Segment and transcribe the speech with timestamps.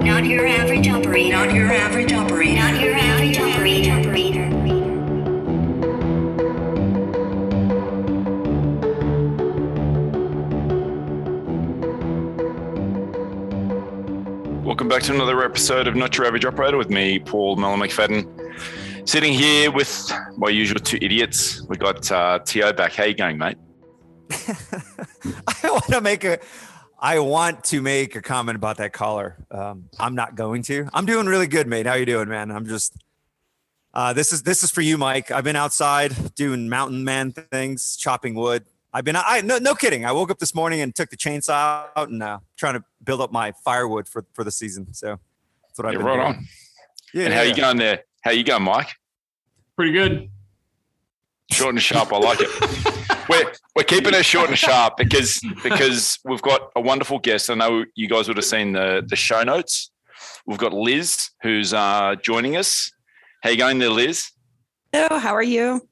[0.00, 1.30] Not your average operator.
[1.30, 2.54] Not your average operator.
[2.54, 3.98] Not your average operator.
[14.62, 19.08] Welcome back to another episode of Not Your Average Operator with me, Paul Mellon McFadden.
[19.08, 21.62] Sitting here with my usual two idiots.
[21.68, 22.92] We got uh, Tio back.
[22.92, 23.56] How you going, mate?
[24.30, 26.38] I want to make a
[27.00, 29.36] I want to make a comment about that caller.
[29.50, 30.88] Um, I'm not going to.
[30.92, 31.86] I'm doing really good, mate.
[31.86, 32.50] How you doing, man?
[32.50, 32.96] I'm just
[33.94, 35.30] uh, this is this is for you, Mike.
[35.30, 38.64] I've been outside doing mountain man things, chopping wood.
[38.92, 40.04] I've been I no no kidding.
[40.04, 43.20] I woke up this morning and took the chainsaw out and uh, trying to build
[43.20, 44.92] up my firewood for for the season.
[44.92, 45.18] So
[45.62, 46.26] that's what I've Yeah, been right doing.
[46.36, 46.46] on.
[47.14, 47.48] Yeah, and how yeah.
[47.48, 48.02] you going there?
[48.22, 48.88] How you going, Mike?
[49.76, 50.28] Pretty good.
[51.52, 52.12] Short and sharp.
[52.12, 52.94] I like it.
[53.28, 57.50] we're we're keeping it short and sharp because because we've got a wonderful guest.
[57.50, 59.90] I know you guys would have seen the the show notes.
[60.46, 62.90] We've got Liz who's uh, joining us.
[63.42, 64.30] How are you going there, Liz?
[64.92, 65.86] Hello, how are you?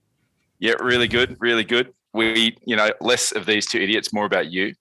[0.59, 1.93] Yeah, really good, really good.
[2.15, 4.75] We, you know, less of these two idiots, more about you.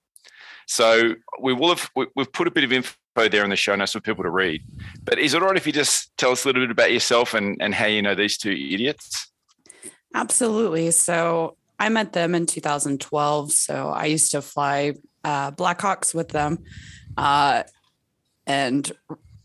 [0.66, 3.74] So we will have we- we've put a bit of info there in the show
[3.76, 4.62] notes for people to read.
[5.04, 7.34] But is it all right if you just tell us a little bit about yourself
[7.34, 9.30] and and how you know these two idiots?
[10.14, 10.90] Absolutely.
[10.90, 13.52] So I met them in 2012.
[13.52, 16.64] So I used to fly uh, Blackhawks with them.
[17.16, 17.64] Uh,
[18.46, 18.90] and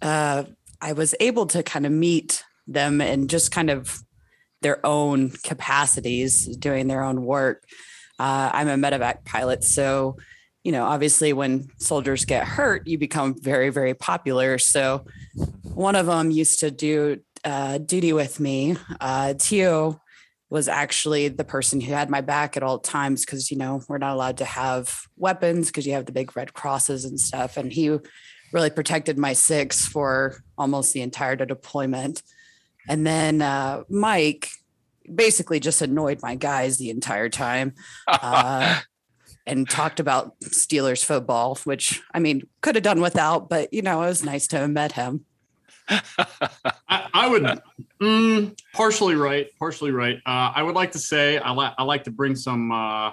[0.02, 0.44] uh,
[0.80, 4.02] I was able to kind of meet them in just kind of
[4.62, 7.64] their own capacities, doing their own work.
[8.20, 9.64] Uh, I'm a medevac pilot.
[9.64, 10.18] So,
[10.64, 14.60] you know, obviously when soldiers get hurt, you become very, very popular.
[14.60, 15.06] So
[15.64, 18.78] one of them used to do uh, duty with me.
[19.00, 20.01] Uh, Tio
[20.52, 23.98] was actually the person who had my back at all times because you know we're
[23.98, 27.56] not allowed to have weapons because you have the big red crosses and stuff.
[27.56, 27.98] And he
[28.52, 32.22] really protected my six for almost the entire deployment.
[32.88, 34.50] And then uh, mike
[35.14, 37.74] basically just annoyed my guys the entire time
[38.08, 38.82] uh,
[39.48, 44.04] and talked about steelers football which i mean could have done without but you know
[44.04, 45.26] it was nice to have met him
[45.90, 47.62] I, I would
[48.02, 50.18] mm, partially right, partially right.
[50.26, 53.12] Uh, I would like to say I like I like to bring some uh,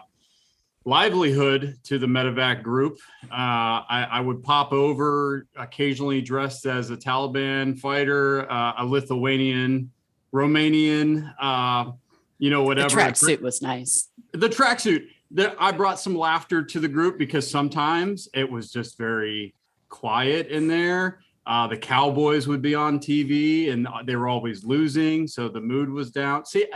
[0.85, 2.99] livelihood to the medevac group.
[3.25, 9.91] Uh, I, I would pop over occasionally dressed as a Taliban fighter, uh, a Lithuanian,
[10.33, 11.93] Romanian, uh,
[12.39, 12.89] you know, whatever.
[12.89, 17.49] the tracksuit was nice the tracksuit that I brought some laughter to the group because
[17.49, 19.55] sometimes it was just very
[19.89, 21.21] quiet in there.
[21.49, 25.89] Uh, the Cowboys would be on TV and they were always losing, so the mood
[25.89, 26.45] was down.
[26.45, 26.67] See,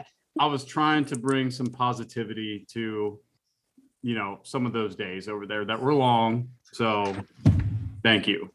[0.41, 3.21] I was trying to bring some positivity to,
[4.03, 6.49] you know, some of those days over there that were long.
[6.73, 7.15] So,
[8.03, 8.51] thank you.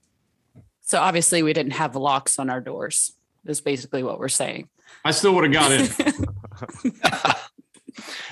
[0.81, 3.13] So obviously we didn't have locks on our doors.
[3.45, 4.67] Is basically what we're saying.
[5.06, 7.35] I still would have got in.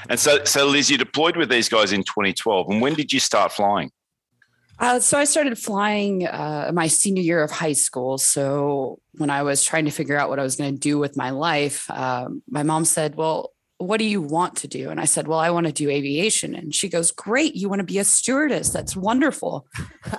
[0.09, 2.69] And so so Liz, you deployed with these guys in 2012.
[2.69, 3.91] And when did you start flying?
[4.77, 8.17] Uh, so I started flying uh, my senior year of high school.
[8.17, 11.15] So when I was trying to figure out what I was going to do with
[11.15, 15.05] my life, um, my mom said, "Well, what do you want to do?" And I
[15.05, 17.99] said, "Well, I want to do aviation." And she goes, "Great, you want to be
[17.99, 18.69] a stewardess?
[18.69, 19.65] That's wonderful."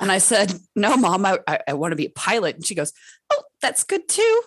[0.00, 2.74] and I said, "No, mom, I, I, I want to be a pilot." And she
[2.74, 2.92] goes,
[3.30, 4.42] "Oh, that's good too.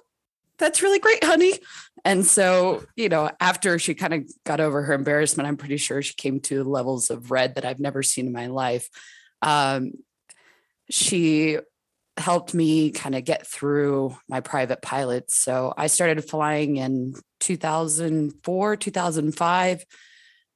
[0.57, 1.53] That's really great, honey."
[2.05, 6.01] And so, you know, after she kind of got over her embarrassment, I'm pretty sure
[6.01, 8.89] she came to levels of red that I've never seen in my life.
[9.41, 9.91] Um,
[10.89, 11.57] she
[12.17, 15.37] helped me kind of get through my private pilots.
[15.37, 19.85] So I started flying in 2004, 2005,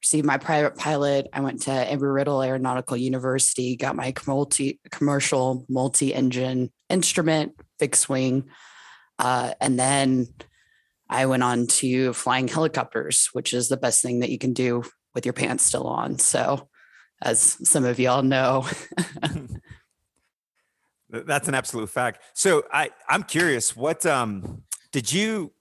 [0.01, 1.27] received my private pilot.
[1.31, 8.49] I went to Embry-Riddle Aeronautical University, got my multi commercial multi-engine instrument, fixed wing.
[9.17, 10.27] Uh, and then
[11.09, 14.83] I went on to flying helicopters, which is the best thing that you can do
[15.15, 16.19] with your pants still on.
[16.19, 16.67] So,
[17.23, 18.67] as some of y'all know,
[21.13, 22.23] That's an absolute fact.
[22.33, 25.51] So I I'm curious, what um did you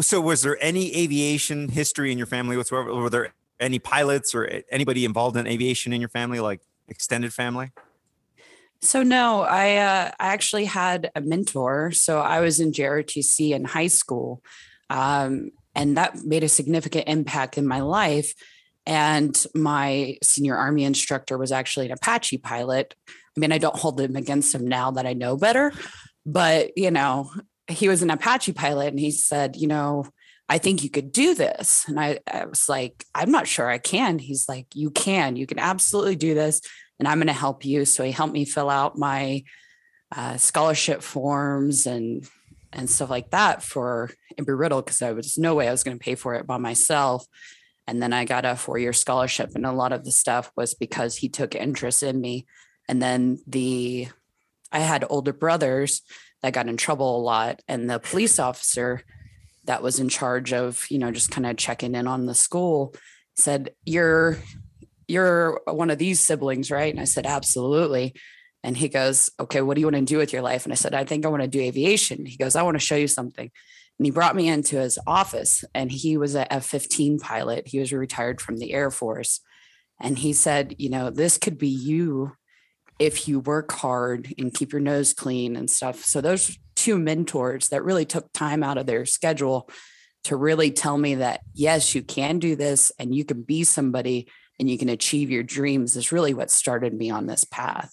[0.00, 2.92] so was there any aviation history in your family whatsoever?
[2.92, 7.70] Were there any pilots or anybody involved in aviation in your family, like extended family?
[8.80, 11.92] So no, I uh, I actually had a mentor.
[11.92, 14.42] So I was in JROTC in high school,
[14.90, 18.34] um, and that made a significant impact in my life.
[18.88, 22.94] And my senior Army instructor was actually an Apache pilot.
[23.08, 25.72] I mean, I don't hold him against him now that I know better,
[26.26, 27.30] but you know,
[27.68, 30.06] he was an Apache pilot, and he said, you know,
[30.48, 31.84] I think you could do this.
[31.86, 34.18] And I, I was like, I'm not sure I can.
[34.18, 36.62] He's like, you can, you can absolutely do this
[36.98, 37.84] and I'm going to help you.
[37.84, 39.44] So he helped me fill out my
[40.14, 42.26] uh, scholarship forms and
[42.70, 45.98] and stuff like that for Embry Riddle because I was no way I was going
[45.98, 47.26] to pay for it by myself.
[47.88, 50.74] And then I got a four year scholarship, and a lot of the stuff was
[50.74, 52.46] because he took interest in me.
[52.86, 54.08] And then the
[54.70, 56.02] I had older brothers
[56.42, 59.02] that got in trouble a lot, and the police officer
[59.64, 62.94] that was in charge of you know just kind of checking in on the school
[63.36, 64.36] said you're
[65.06, 66.92] you're one of these siblings right?
[66.92, 68.14] And i said absolutely.
[68.62, 70.64] And he goes okay what do you want to do with your life?
[70.64, 72.26] And i said i think i want to do aviation.
[72.26, 73.50] He goes i want to show you something
[73.98, 77.68] and he brought me into his office and he was a f-15 pilot.
[77.68, 79.40] He was retired from the air force.
[80.00, 82.32] And he said you know this could be you
[82.98, 86.04] if you work hard and keep your nose clean and stuff.
[86.04, 89.68] So those two mentors that really took time out of their schedule
[90.24, 94.28] to really tell me that yes you can do this and you can be somebody
[94.58, 97.92] and you can achieve your dreams is really what started me on this path.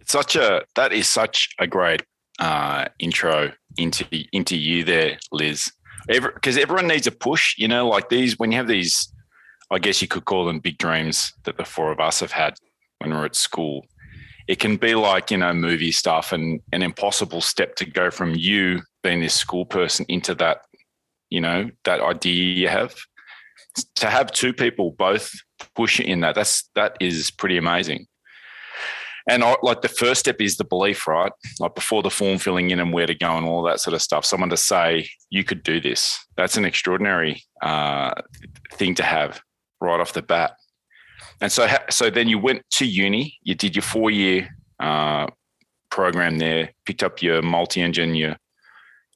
[0.00, 2.02] It's such a that is such a great
[2.38, 5.70] uh, intro into into you there liz.
[6.08, 9.12] Because everyone needs a push you know like these when you have these
[9.72, 12.54] i guess you could call them big dreams that the four of us have had
[12.98, 13.84] when we're at school
[14.46, 18.34] it can be like you know movie stuff and an impossible step to go from
[18.34, 20.58] you being this school person into that
[21.30, 22.94] you know that idea you have.
[23.96, 25.30] To have two people both
[25.74, 28.06] push in that that's that is pretty amazing
[29.28, 32.70] and I, like the first step is the belief right like before the form filling
[32.70, 35.44] in and where to go and all that sort of stuff someone to say you
[35.44, 38.12] could do this that's an extraordinary uh,
[38.72, 39.40] thing to have
[39.80, 40.52] right off the bat
[41.40, 43.38] and so, so then you went to uni.
[43.42, 44.48] You did your four year
[44.80, 45.26] uh,
[45.90, 46.70] program there.
[46.86, 48.36] Picked up your multi engine, your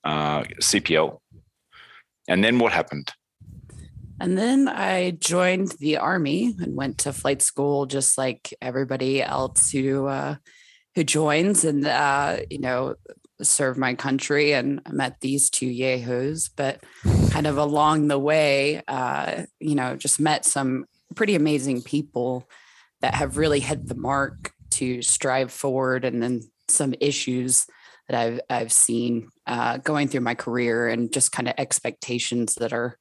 [0.05, 1.19] uh, CPL,
[2.29, 3.13] and then what happened?
[4.21, 9.71] And then I joined the army and went to flight school, just like everybody else
[9.71, 10.37] who uh,
[10.95, 12.97] who joins, and uh, you know,
[13.41, 14.53] serve my country.
[14.53, 16.85] And I met these two yahoos, but
[17.31, 20.85] kind of along the way, uh, you know, just met some
[21.15, 22.47] pretty amazing people
[23.01, 27.67] that have really hit the mark to strive forward and then some issues
[28.09, 32.75] that I've I've seen uh, going through my career and just kind of expectations that
[32.75, 32.99] are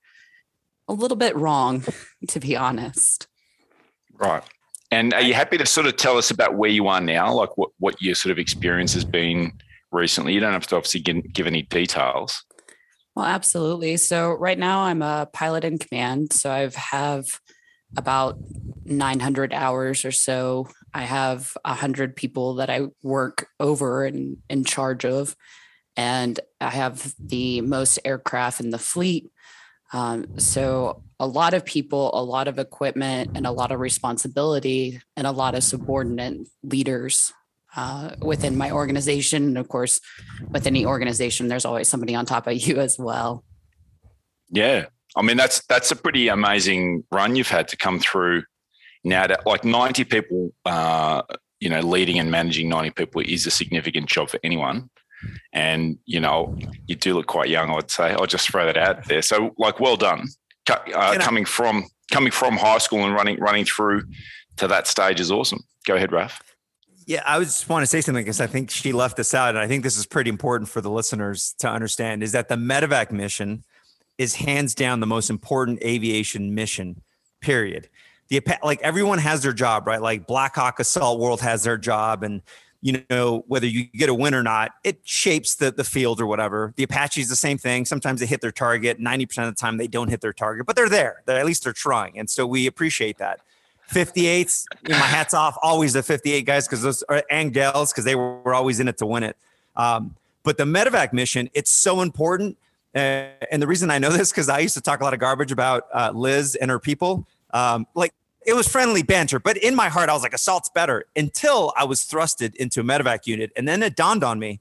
[0.90, 1.84] a little bit wrong,
[2.28, 3.28] to be honest.
[4.18, 4.44] Right.
[4.92, 7.58] And are you happy to sort of tell us about where you are now, like
[7.58, 9.54] what, what your sort of experience has been
[9.92, 10.34] recently?
[10.34, 12.44] You don't have to obviously give, any details.
[13.16, 13.98] Well, absolutely.
[13.98, 16.34] So right now I'm a pilot in command.
[16.34, 17.28] So I've have
[17.96, 18.40] about
[18.86, 20.68] 900 hours or so.
[20.94, 25.36] I have 100 people that I work over and in charge of.
[25.96, 29.30] And I have the most aircraft in the fleet.
[29.94, 35.02] Um, so, a lot of people, a lot of equipment, and a lot of responsibility,
[35.18, 37.34] and a lot of subordinate leaders
[37.76, 39.44] uh, within my organization.
[39.44, 40.00] And of course,
[40.50, 43.44] with any organization, there's always somebody on top of you as well.
[44.50, 48.44] Yeah, I mean, that's that's a pretty amazing run you've had to come through.
[49.04, 51.22] Now, that like ninety people, uh,
[51.60, 54.90] you know, leading and managing ninety people is a significant job for anyone.
[55.54, 56.58] And you know,
[56.88, 57.70] you do look quite young.
[57.70, 58.12] I would say.
[58.12, 59.22] I'll just throw that out there.
[59.22, 60.28] So, like, well done,
[60.70, 64.04] uh, coming from coming from high school and running running through
[64.58, 65.64] to that stage is awesome.
[65.86, 66.42] Go ahead, Raf.
[67.06, 69.58] Yeah, I just want to say something because I think she left this out, and
[69.58, 72.22] I think this is pretty important for the listeners to understand.
[72.22, 73.64] Is that the medevac mission
[74.20, 77.02] is hands down the most important aviation mission,
[77.42, 77.90] period.
[78.28, 80.02] The like everyone has their job, right?
[80.02, 82.44] Like Black Hawk Assault World has their job, and
[82.82, 86.26] you know whether you get a win or not, it shapes the the field or
[86.26, 86.74] whatever.
[86.78, 87.86] The Apaches the same thing.
[87.86, 89.00] Sometimes they hit their target.
[89.00, 91.24] Ninety percent of the time they don't hit their target, but they're there.
[91.26, 93.42] They're, at least they're trying, and so we appreciate that.
[93.92, 97.92] 58s, you know, my hats off, always the 58 guys because those are and gals
[97.92, 99.36] because they were, were always in it to win it.
[99.76, 102.56] Um, but the medevac mission, it's so important
[102.94, 105.52] and the reason I know this because I used to talk a lot of garbage
[105.52, 107.28] about uh, Liz and her people.
[107.52, 108.14] Um, like
[108.50, 111.84] it was friendly banter, but in my heart, I was like, assault's better until I
[111.84, 113.52] was thrusted into a medevac unit.
[113.56, 114.60] And then it dawned on me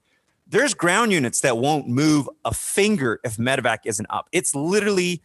[0.51, 4.29] there's ground units that won't move a finger if medevac isn't up.
[4.33, 5.23] It's literally,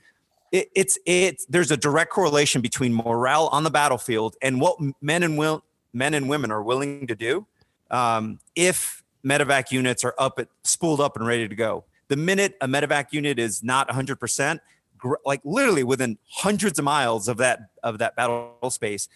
[0.51, 5.23] it, it's, it's, there's a direct correlation between morale on the battlefield and what men
[5.23, 7.45] and will, men and women are willing to do
[7.91, 12.55] um, if medevac units are up, at, spooled up and ready to go the minute
[12.61, 14.59] a medevac unit is not 100%,
[15.25, 19.07] like literally within hundreds of miles of that of that battle space,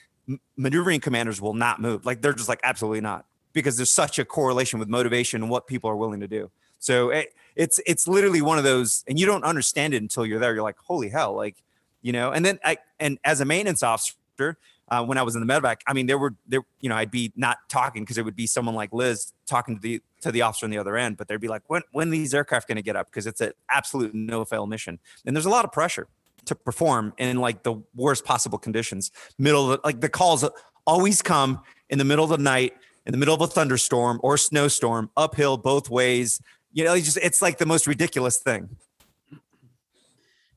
[0.55, 2.05] maneuvering commanders will not move.
[2.05, 5.67] Like they're just like absolutely not because there's such a correlation with motivation and what
[5.67, 6.51] people are willing to do.
[6.79, 10.39] So it, it's it's literally one of those, and you don't understand it until you're
[10.39, 10.53] there.
[10.53, 11.63] You're like, holy hell, like
[12.01, 12.31] you know.
[12.31, 14.57] And then I and as a maintenance officer,
[14.89, 15.77] uh, when I was in the medevac.
[15.85, 18.47] I mean, there were there, you know, I'd be not talking because it would be
[18.47, 21.39] someone like Liz talking to the to the officer on the other end, but they'd
[21.39, 23.07] be like, when when these aircraft going to get up?
[23.07, 26.07] Because it's an absolute no fail mission, and there's a lot of pressure
[26.45, 29.11] to perform in like the worst possible conditions.
[29.37, 30.47] Middle of the, like the calls
[30.85, 32.73] always come in the middle of the night,
[33.05, 36.41] in the middle of a thunderstorm or snowstorm, uphill both ways.
[36.71, 38.69] You know, it's just it's like the most ridiculous thing.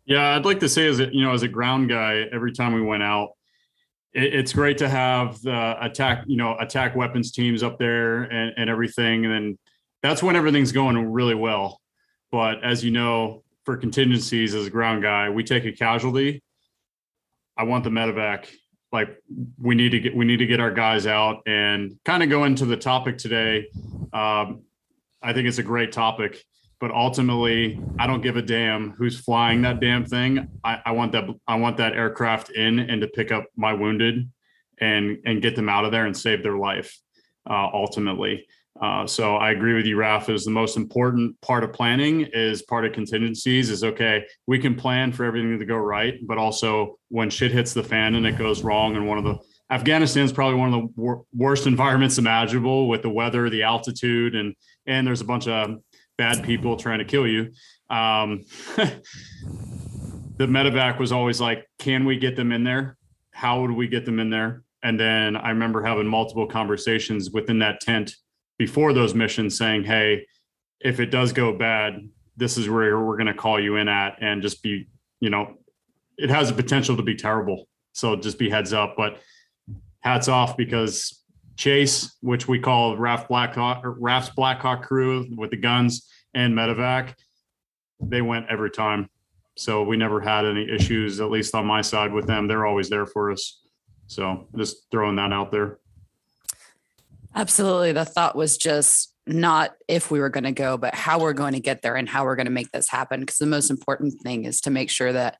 [0.06, 2.72] Yeah, I'd like to say as a you know as a ground guy, every time
[2.72, 3.34] we went out,
[4.12, 8.54] it, it's great to have the attack you know attack weapons teams up there and,
[8.56, 9.58] and everything, and then
[10.02, 11.80] that's when everything's going really well.
[12.32, 16.42] But as you know, for contingencies as a ground guy, we take a casualty.
[17.56, 18.46] I want the medevac.
[18.92, 19.16] Like
[19.60, 22.44] we need to get we need to get our guys out and kind of go
[22.44, 23.68] into the topic today.
[24.12, 24.62] Um,
[25.22, 26.42] I think it's a great topic
[26.80, 30.48] but ultimately i don't give a damn who's flying that damn thing.
[30.64, 34.28] I, I, want that i want that aircraft in and to pick up my wounded
[34.80, 36.98] and and get them out of there and save their life
[37.48, 38.46] uh, ultimately.
[38.80, 42.62] Uh, so i agree with you raf is the most important part of planning is
[42.62, 46.98] part of contingencies is okay we can plan for everything to go right but also
[47.08, 49.36] when shit hits the fan and it goes wrong and one of the
[49.70, 54.34] Afghanistan is probably one of the wor- worst environments imaginable with the weather, the altitude,
[54.34, 54.54] and
[54.86, 55.78] and there's a bunch of
[56.20, 57.50] bad people trying to kill you.
[57.88, 58.44] Um,
[58.76, 62.98] the medevac was always like, can we get them in there?
[63.30, 64.62] How would we get them in there?
[64.82, 68.16] And then I remember having multiple conversations within that tent
[68.58, 70.26] before those missions saying, hey,
[70.80, 74.18] if it does go bad, this is where we're going to call you in at
[74.20, 74.88] and just be,
[75.20, 75.54] you know,
[76.18, 77.66] it has the potential to be terrible.
[77.94, 78.94] So just be heads up.
[78.94, 79.20] But
[80.00, 81.19] hats off because
[81.60, 87.12] Chase, which we call RAF Blackhawk, RAF's Blackhawk crew with the guns and medevac,
[88.00, 89.10] they went every time.
[89.58, 92.48] So we never had any issues, at least on my side with them.
[92.48, 93.60] They're always there for us.
[94.06, 95.78] So just throwing that out there.
[97.34, 97.92] Absolutely.
[97.92, 101.52] The thought was just not if we were going to go, but how we're going
[101.52, 103.20] to get there and how we're going to make this happen.
[103.20, 105.36] Because the most important thing is to make sure that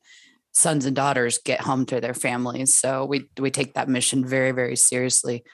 [0.52, 2.74] sons and daughters get home to their families.
[2.74, 5.44] So we we take that mission very, very seriously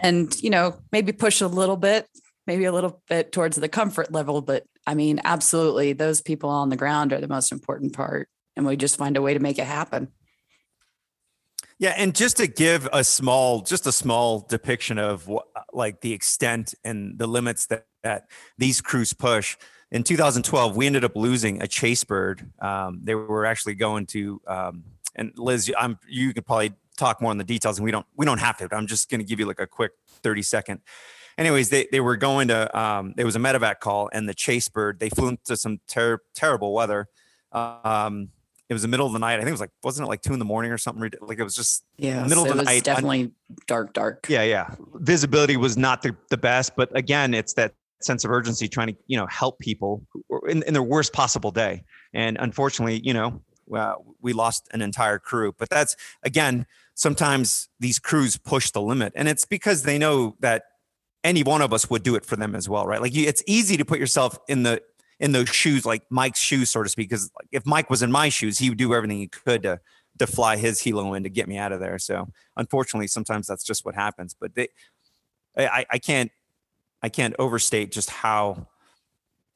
[0.00, 2.08] and you know maybe push a little bit
[2.46, 6.68] maybe a little bit towards the comfort level but i mean absolutely those people on
[6.68, 9.58] the ground are the most important part and we just find a way to make
[9.58, 10.08] it happen.
[11.78, 16.12] Yeah and just to give a small just a small depiction of what like the
[16.12, 19.56] extent and the limits that that these crews push
[19.90, 22.48] in 2012 we ended up losing a chase bird.
[22.60, 24.84] Um, they were actually going to um,
[25.14, 28.26] and liz i'm you could probably talk more on the details and we don't we
[28.26, 29.92] don't have to but i'm just going to give you like a quick
[30.22, 30.80] 30 second.
[31.38, 34.68] Anyways they, they were going to um, there was a medevac call and the chase
[34.68, 37.08] bird they flew into some ter- terrible weather.
[37.52, 38.28] Um,
[38.68, 39.34] it was the middle of the night.
[39.34, 41.38] I think it was like wasn't it like two in the morning or something like
[41.38, 43.32] it was just yeah middle of the night definitely
[43.66, 44.26] dark dark.
[44.28, 44.74] Yeah yeah.
[44.94, 48.96] Visibility was not the, the best but again it's that sense of urgency trying to
[49.06, 50.06] you know help people
[50.48, 51.82] in, in their worst possible day.
[52.12, 53.40] And unfortunately you know
[53.74, 59.12] uh, we lost an entire crew but that's again sometimes these crews push the limit
[59.16, 60.64] and it's because they know that
[61.24, 63.00] any one of us would do it for them as well right?
[63.00, 64.82] Like you, it's easy to put yourself in the
[65.20, 68.28] in those shoes like mike's shoes so to speak because if mike was in my
[68.28, 69.78] shoes he would do everything he could to
[70.18, 71.98] to fly his helo in to get me out of there.
[71.98, 74.68] So unfortunately sometimes that's just what happens but they
[75.56, 76.30] i i can't
[77.02, 78.66] i can't overstate just how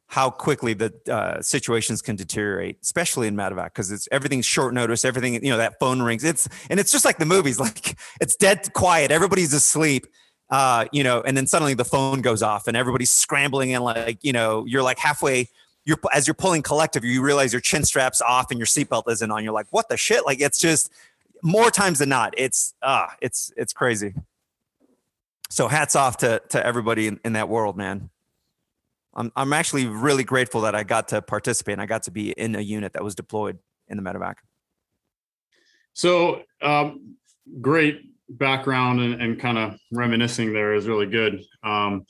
[0.09, 5.05] how quickly the uh, situations can deteriorate, especially in medevac, because it's everything's short notice.
[5.05, 6.23] Everything, you know, that phone rings.
[6.25, 9.11] It's and it's just like the movies, like it's dead quiet.
[9.11, 10.07] Everybody's asleep,
[10.51, 14.23] uh, you know, and then suddenly the phone goes off and everybody's scrambling and like,
[14.23, 15.49] you know, you're like halfway.
[15.85, 19.31] You're as you're pulling collective, you realize your chin straps off and your seatbelt isn't
[19.31, 19.45] on.
[19.45, 20.27] You're like, what the shit?
[20.27, 20.91] Like it's just
[21.43, 22.35] more times than not.
[22.37, 24.15] It's ah, uh, it's it's crazy.
[25.49, 28.11] So hats off to to everybody in, in that world, man.
[29.17, 32.31] I'm I'm actually really grateful that I got to participate and I got to be
[32.33, 33.59] in a unit that was deployed
[33.89, 34.35] in the medevac.
[35.95, 37.17] So um,
[37.61, 41.43] great background and, and kind of reminiscing there is really good.
[41.63, 42.07] Um,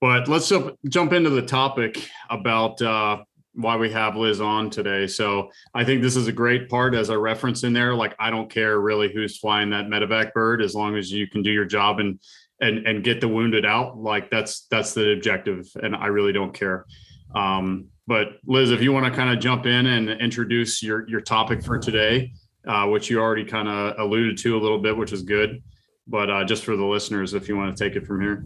[0.00, 3.22] but let's jump jump into the topic about uh,
[3.54, 5.06] why we have Liz on today.
[5.06, 7.94] So I think this is a great part as a reference in there.
[7.94, 11.42] Like I don't care really who's flying that medevac bird as long as you can
[11.42, 12.18] do your job and
[12.62, 16.54] and and get the wounded out like that's that's the objective and i really don't
[16.54, 16.86] care.
[17.34, 21.20] Um, but liz if you want to kind of jump in and introduce your your
[21.20, 22.32] topic for today
[22.66, 25.62] uh, which you already kind of alluded to a little bit which is good
[26.06, 28.44] but uh, just for the listeners if you want to take it from here.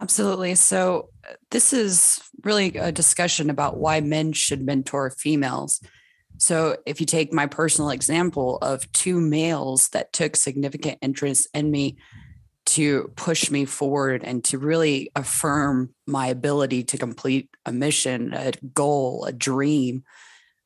[0.00, 0.54] Absolutely.
[0.54, 5.80] So uh, this is really a discussion about why men should mentor females.
[6.40, 11.70] So, if you take my personal example of two males that took significant interest in
[11.70, 11.96] me
[12.68, 18.52] to push me forward and to really affirm my ability to complete a mission, a
[18.74, 20.04] goal, a dream,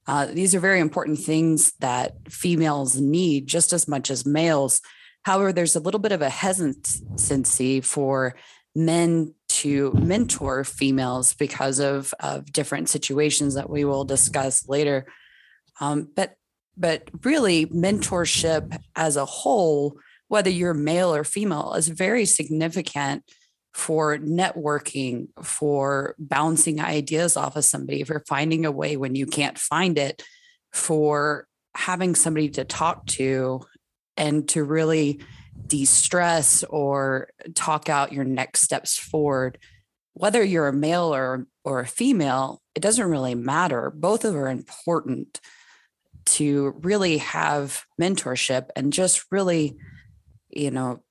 [0.07, 4.81] uh, these are very important things that females need just as much as males.
[5.23, 8.35] However, there's a little bit of a hesitancy for
[8.75, 15.07] men to mentor females because of, of different situations that we will discuss later.
[15.81, 16.35] Um, but
[16.75, 19.99] but really, mentorship as a whole,
[20.33, 23.23] whether you're male or female, is very significant
[23.75, 29.59] for networking, for bouncing ideas off of somebody, for finding a way when you can't
[29.59, 30.23] find it,
[30.73, 33.61] for having somebody to talk to
[34.17, 35.21] and to really
[35.67, 39.59] de-stress or talk out your next steps forward.
[40.15, 43.91] Whether you're a male or or a female it doesn't really matter.
[43.95, 45.43] Both of are important
[46.25, 49.77] to really have mentorship and just really
[50.53, 51.03] you know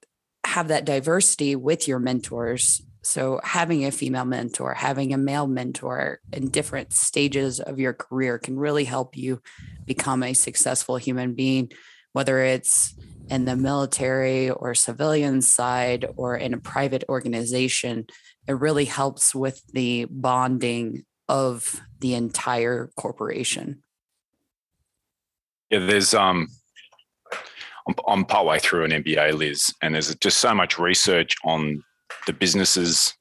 [0.46, 6.20] have that diversity with your mentors so having a female mentor having a male mentor
[6.34, 9.42] in different stages of your career can really help you
[9.86, 11.72] become a successful human being
[12.14, 12.94] whether it's
[13.30, 18.06] in the military or civilian side or in a private organization,
[18.48, 23.82] it really helps with the bonding of the entire corporation.
[25.70, 26.48] Yeah, there's um
[27.88, 31.84] I'm, I'm partway through an MBA, Liz, and there's just so much research on
[32.28, 33.14] the businesses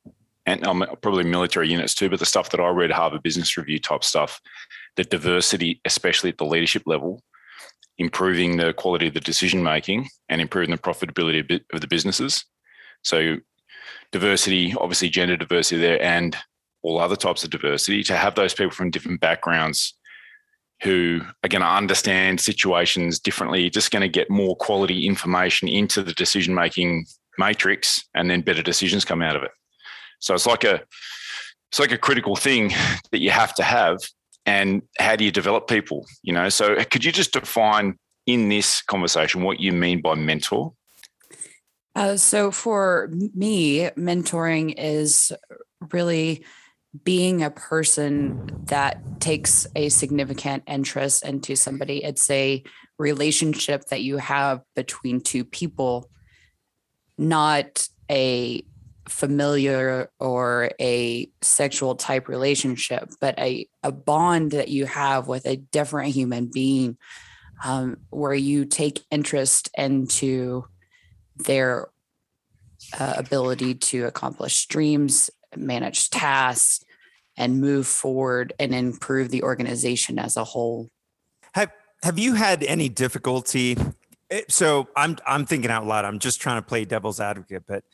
[0.46, 3.78] and um, probably military units too, but the stuff that I read, Harvard Business Review
[3.78, 4.40] type stuff,
[4.96, 7.22] the diversity, especially at the leadership level,
[7.98, 12.44] improving the quality of the decision making and improving the profitability of the businesses.
[13.02, 13.36] So,
[14.12, 16.36] diversity, obviously, gender diversity there, and
[16.82, 19.94] all other types of diversity to have those people from different backgrounds
[20.82, 26.02] who are going to understand situations differently, just going to get more quality information into
[26.02, 27.06] the decision making
[27.38, 29.50] matrix, and then better decisions come out of it.
[30.20, 30.82] So it's like a
[31.70, 32.72] it's like a critical thing
[33.12, 33.98] that you have to have
[34.46, 38.82] and how do you develop people you know so could you just define in this
[38.82, 40.72] conversation what you mean by mentor
[41.96, 45.32] uh, so for me mentoring is
[45.92, 46.44] really
[47.04, 52.62] being a person that takes a significant interest into somebody it's a
[52.98, 56.10] relationship that you have between two people
[57.16, 58.64] not a
[59.10, 65.56] familiar or a sexual type relationship, but a, a bond that you have with a
[65.56, 66.96] different human being
[67.64, 70.64] um, where you take interest into
[71.36, 71.88] their
[72.98, 76.84] uh, ability to accomplish dreams, manage tasks,
[77.36, 80.88] and move forward and improve the organization as a whole.
[81.54, 81.70] Have
[82.02, 83.76] Have you had any difficulty?
[84.30, 86.04] Eh, so I'm I'm thinking out loud.
[86.04, 87.84] I'm just trying to play devil's advocate, but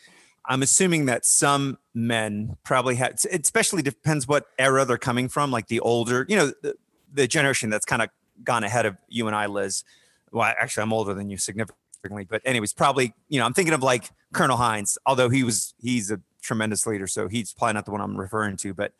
[0.47, 5.51] I'm assuming that some men probably had, it especially depends what era they're coming from,
[5.51, 6.77] like the older, you know, the,
[7.13, 8.11] the generation that's kind of
[8.45, 9.83] gone ahead of you and I, Liz.
[10.31, 13.83] Well, actually, I'm older than you significantly, but anyways, probably, you know, I'm thinking of
[13.83, 17.07] like Colonel Hines, although he was, he's a tremendous leader.
[17.07, 18.93] So he's probably not the one I'm referring to, but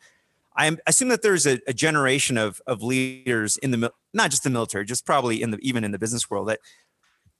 [0.55, 4.49] I assume that there's a, a generation of, of leaders in the, not just the
[4.49, 6.59] military, just probably in the, even in the business world that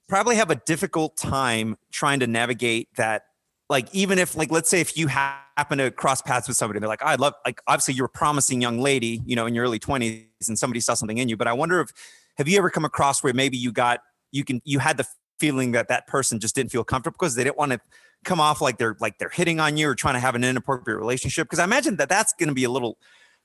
[0.08, 3.24] probably have a difficult time trying to navigate that
[3.70, 6.88] like even if like let's say if you happen to cross paths with somebody they're
[6.88, 9.80] like i love like obviously you're a promising young lady you know in your early
[9.80, 11.91] 20s and somebody saw something in you but i wonder if
[12.38, 14.00] have you ever come across where maybe you got
[14.32, 15.06] you can you had the
[15.39, 17.80] feeling that that person just didn't feel comfortable because they didn't want to
[18.23, 20.99] come off like they're like they're hitting on you or trying to have an inappropriate
[20.99, 22.97] relationship because i imagine that that's going to be a little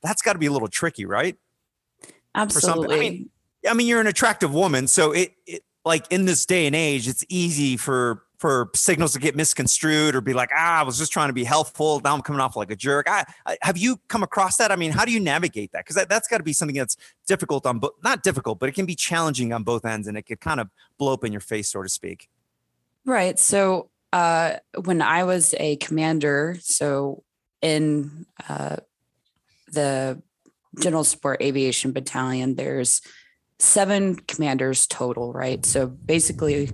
[0.02, 1.37] that's got to be a little tricky right
[2.35, 3.30] absolutely I mean,
[3.68, 7.08] I mean you're an attractive woman so it, it like in this day and age
[7.08, 11.12] it's easy for for signals to get misconstrued or be like, ah, I was just
[11.12, 12.00] trying to be helpful.
[12.02, 13.08] Now I'm coming off like a jerk.
[13.08, 14.72] I, I have you come across that?
[14.72, 15.85] I mean, how do you navigate that?
[15.85, 18.72] Because that, that's got to be something that's difficult on both, not difficult, but it
[18.72, 21.40] can be challenging on both ends and it could kind of blow up in your
[21.40, 22.28] face, so to speak.
[23.04, 23.38] Right.
[23.38, 27.22] So uh, when I was a commander, so
[27.61, 28.77] in uh,
[29.68, 30.22] the
[30.81, 33.01] General Support Aviation Battalion, there's
[33.59, 35.64] seven commanders total, right?
[35.64, 36.70] So basically,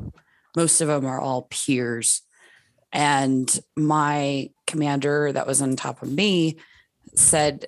[0.56, 2.22] most of them are all peers.
[2.92, 6.58] And my commander that was on top of me
[7.14, 7.66] said,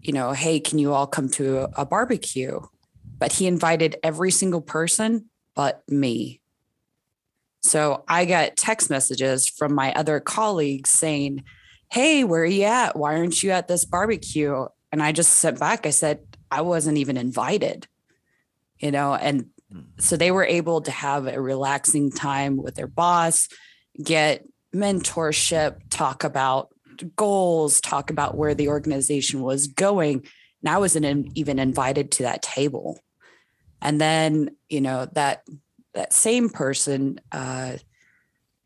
[0.00, 2.60] you know, hey, can you all come to a, barbecue?
[3.18, 6.41] But he invited every single person but me.
[7.62, 11.44] So I got text messages from my other colleagues saying,
[11.90, 12.96] Hey, where are you at?
[12.96, 14.66] Why aren't you at this barbecue?
[14.90, 16.20] And I just sent back, I said,
[16.50, 17.86] I wasn't even invited.
[18.78, 19.80] you know, and hmm.
[19.98, 23.48] so they were able to have a relaxing time with their boss,
[24.02, 24.44] get
[24.74, 26.68] mentorship, talk about
[27.16, 30.26] goals, talk about where the organization was going.
[30.62, 33.00] And I wasn't even invited to that table.
[33.80, 35.42] And then, you know, that
[35.94, 37.76] that same person uh,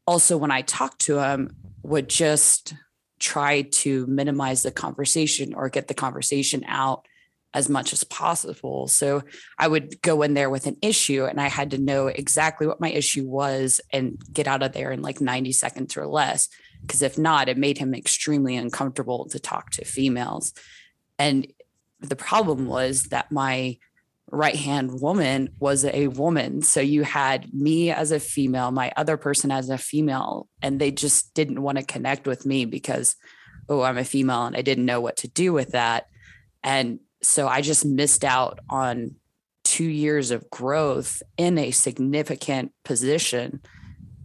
[0.07, 2.75] also when I talked to him would just
[3.19, 7.07] try to minimize the conversation or get the conversation out
[7.55, 8.87] as much as possible.
[8.87, 9.23] So
[9.59, 12.83] I would go in there with an issue and I had to know exactly what
[12.83, 16.51] my issue was and get out of there in like 90 seconds or less.
[16.83, 20.53] Because if not, it made him extremely uncomfortable to talk to females.
[21.19, 21.47] And
[22.01, 23.79] the problem was that my
[24.31, 26.63] right hand woman was a woman.
[26.63, 30.91] So you had me as a female, my other person as a female, and they
[30.91, 33.17] just didn't want to connect with me because,
[33.69, 36.07] oh, I'm a female and I didn't know what to do with that.
[36.65, 39.15] And so I just missed out on
[39.65, 43.61] two years of growth in a significant position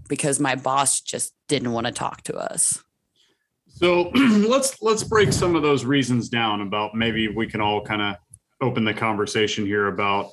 [0.07, 2.83] because my boss just didn't want to talk to us.
[3.67, 8.01] So let's let's break some of those reasons down about maybe we can all kind
[8.01, 8.15] of
[8.61, 10.29] open the conversation here about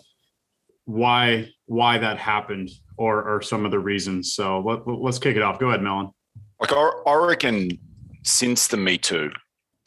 [0.84, 4.34] why why that happened or or some of the reasons.
[4.34, 5.58] So let, let's kick it off.
[5.58, 6.10] Go ahead, Melon.
[6.60, 7.78] Like I, reckon
[8.24, 9.30] since the Me Too,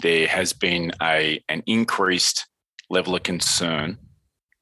[0.02, 2.48] there has been a an increased
[2.90, 3.98] level of concern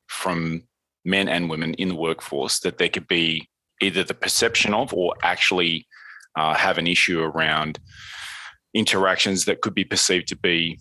[0.08, 0.63] from
[1.06, 3.50] men and women in the workforce that there could be
[3.82, 5.88] either the perception of or actually
[6.36, 7.80] uh, have an issue around
[8.74, 10.80] interactions that could be perceived to be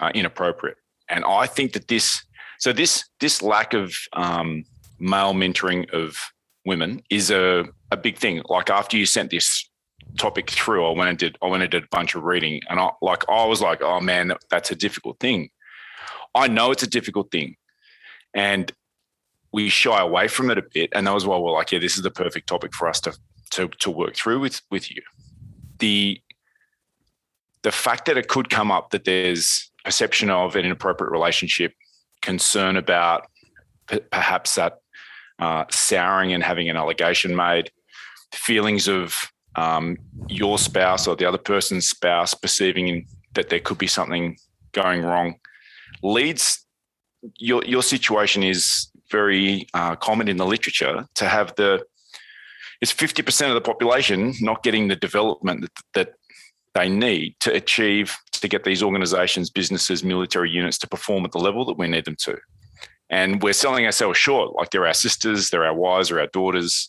[0.00, 0.76] uh, inappropriate.
[1.08, 2.22] And I think that this,
[2.62, 4.62] so this this lack of um,
[5.00, 6.16] male mentoring of
[6.64, 8.40] women is a, a big thing.
[8.48, 9.68] Like after you sent this
[10.16, 12.78] topic through, I went and did I went and did a bunch of reading, and
[12.78, 15.50] I like I was like, oh man, that's a difficult thing.
[16.36, 17.56] I know it's a difficult thing,
[18.32, 18.70] and
[19.52, 20.90] we shy away from it a bit.
[20.92, 23.12] And that was why we're like, yeah, this is the perfect topic for us to
[23.50, 25.02] to to work through with with you.
[25.80, 26.20] The
[27.62, 31.74] the fact that it could come up that there's perception of an inappropriate relationship,
[32.22, 33.26] concern about
[33.88, 34.78] p- perhaps that
[35.38, 37.70] uh, souring and having an allegation made,
[38.32, 39.14] feelings of
[39.56, 39.96] um,
[40.28, 44.36] your spouse or the other person's spouse perceiving that there could be something
[44.72, 45.34] going wrong
[46.02, 46.66] leads
[47.38, 51.84] your your situation is very uh, common in the literature to have the
[52.80, 56.14] it's 50% of the population not getting the development that, that
[56.74, 61.38] they need to achieve to get these organizations, businesses, military units to perform at the
[61.38, 62.38] level that we need them to.
[63.10, 66.88] And we're selling ourselves short, like they're our sisters, they're our wives, or our daughters,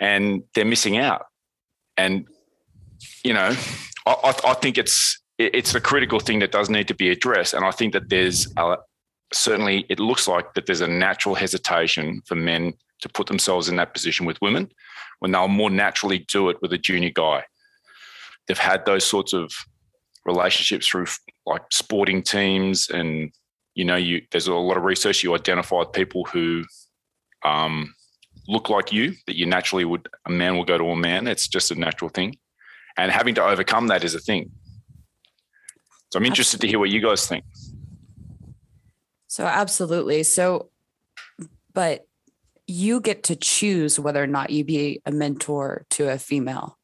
[0.00, 1.26] and they're missing out.
[1.96, 2.26] And
[3.24, 3.54] you know,
[4.06, 7.54] I, I think it's it's a critical thing that does need to be addressed.
[7.54, 8.78] And I think that there's a,
[9.32, 13.76] certainly it looks like that there's a natural hesitation for men to put themselves in
[13.76, 14.70] that position with women
[15.20, 17.44] when they'll more naturally do it with a junior guy.
[18.48, 19.52] They've had those sorts of
[20.24, 21.06] relationships through
[21.46, 23.30] like sporting teams and
[23.74, 26.64] you know you there's a lot of research you identify people who
[27.44, 27.94] um,
[28.46, 31.48] look like you that you naturally would a man will go to a man it's
[31.48, 32.36] just a natural thing
[32.98, 34.50] and having to overcome that is a thing
[36.10, 37.44] so i'm interested to hear what you guys think
[39.28, 40.22] So absolutely.
[40.24, 40.70] So,
[41.72, 42.06] but
[42.66, 46.78] you get to choose whether or not you be a mentor to a female.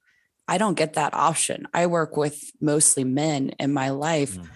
[0.47, 1.67] I don't get that option.
[1.73, 4.49] I work with mostly men in my life Mm.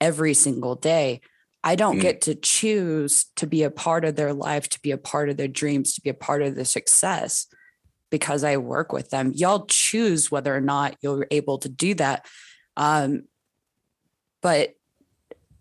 [0.00, 1.20] every single day.
[1.64, 2.02] I don't Mm.
[2.02, 5.36] get to choose to be a part of their life, to be a part of
[5.36, 7.46] their dreams, to be a part of their success
[8.10, 9.32] because I work with them.
[9.34, 12.26] Y'all choose whether or not you're able to do that.
[12.76, 13.24] Um,
[14.42, 14.74] but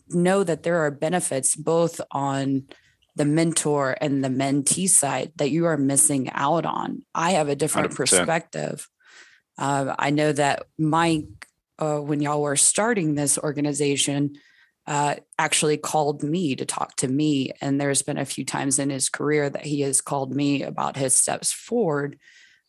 [0.10, 2.68] know that there are benefits both on
[3.16, 7.04] the mentor and the mentee side that you are missing out on.
[7.14, 7.96] I have a different 100%.
[7.96, 8.90] perspective.
[9.62, 11.48] Uh, I know that Mike,
[11.78, 14.34] uh, when y'all were starting this organization,
[14.88, 17.52] uh, actually called me to talk to me.
[17.62, 20.98] And there's been a few times in his career that he has called me about
[20.98, 22.18] his steps forward.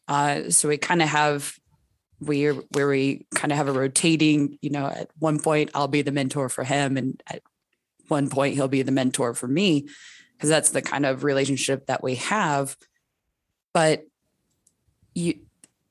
[0.06, 1.54] Uh, so we kind of have
[2.20, 6.02] we where we kind of have a rotating, you know, at one point I'll be
[6.02, 7.42] the mentor for him and at
[8.08, 9.88] one point he'll be the mentor for me
[10.36, 12.76] because that's the kind of relationship that we have.
[13.72, 14.04] But
[15.14, 15.40] you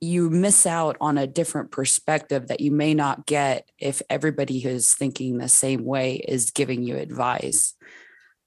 [0.02, 4.94] you miss out on a different perspective that you may not get if everybody who's
[4.94, 7.76] thinking the same way is giving you advice.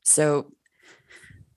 [0.02, 0.52] So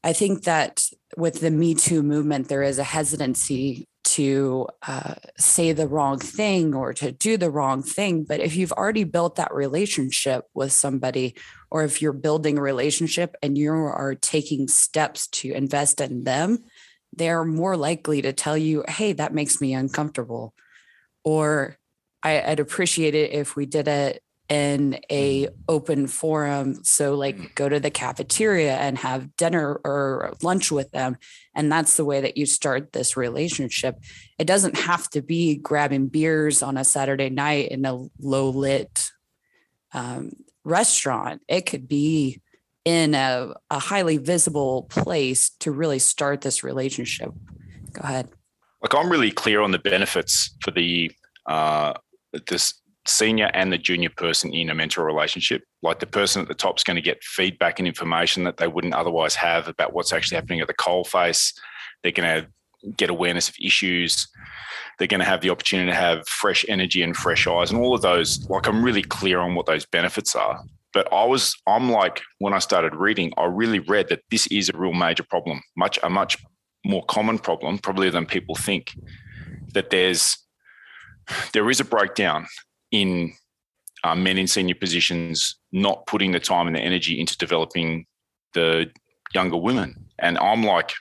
[0.03, 0.85] I think that
[1.17, 6.73] with the Me Too movement, there is a hesitancy to uh, say the wrong thing
[6.73, 8.23] or to do the wrong thing.
[8.23, 11.35] But if you've already built that relationship with somebody,
[11.69, 16.59] or if you're building a relationship and you are taking steps to invest in them,
[17.17, 20.53] they're more likely to tell you, hey, that makes me uncomfortable.
[21.23, 21.77] Or
[22.23, 27.55] I, would appreciate it if we did it in a open forum so like Mm.
[27.55, 31.17] go to the cafeteria and have dinner or lunch with them
[31.53, 33.97] and that's the way that you start this relationship
[34.39, 39.11] it doesn't have to be grabbing beers on a saturday night in a low lit
[39.93, 40.31] um,
[40.63, 42.39] restaurant it could be
[42.87, 47.31] in a, a highly visible place to really start this relationship
[47.93, 48.29] go ahead
[48.81, 51.11] like I'm really clear on the benefits for the
[51.45, 51.93] uh,
[52.47, 52.73] this
[53.07, 55.63] senior and the junior person in a mentor relationship.
[55.81, 58.67] Like the person at the top is going to get feedback and information that they
[58.67, 61.53] wouldn't otherwise have about what's actually happening at the coal face.
[62.03, 64.27] They're going to get awareness of issues.
[64.99, 67.95] They're going to have the opportunity to have fresh energy and fresh eyes and all
[67.95, 68.47] of those.
[68.49, 70.61] Like I'm really clear on what those benefits are.
[70.93, 74.69] But I was, I'm like, when I started reading, I really read that this is
[74.69, 76.37] a real major problem, much a much
[76.85, 78.93] more common problem, probably than people think.
[79.73, 80.37] That there's
[81.53, 82.47] there is a breakdown
[82.91, 83.33] in
[84.03, 88.05] uh, men in senior positions not putting the time and the energy into developing
[88.53, 88.89] the
[89.33, 90.05] younger women.
[90.19, 90.93] And I'm like,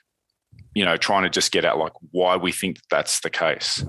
[0.75, 3.85] you know, trying to just get at like why we think that's the case.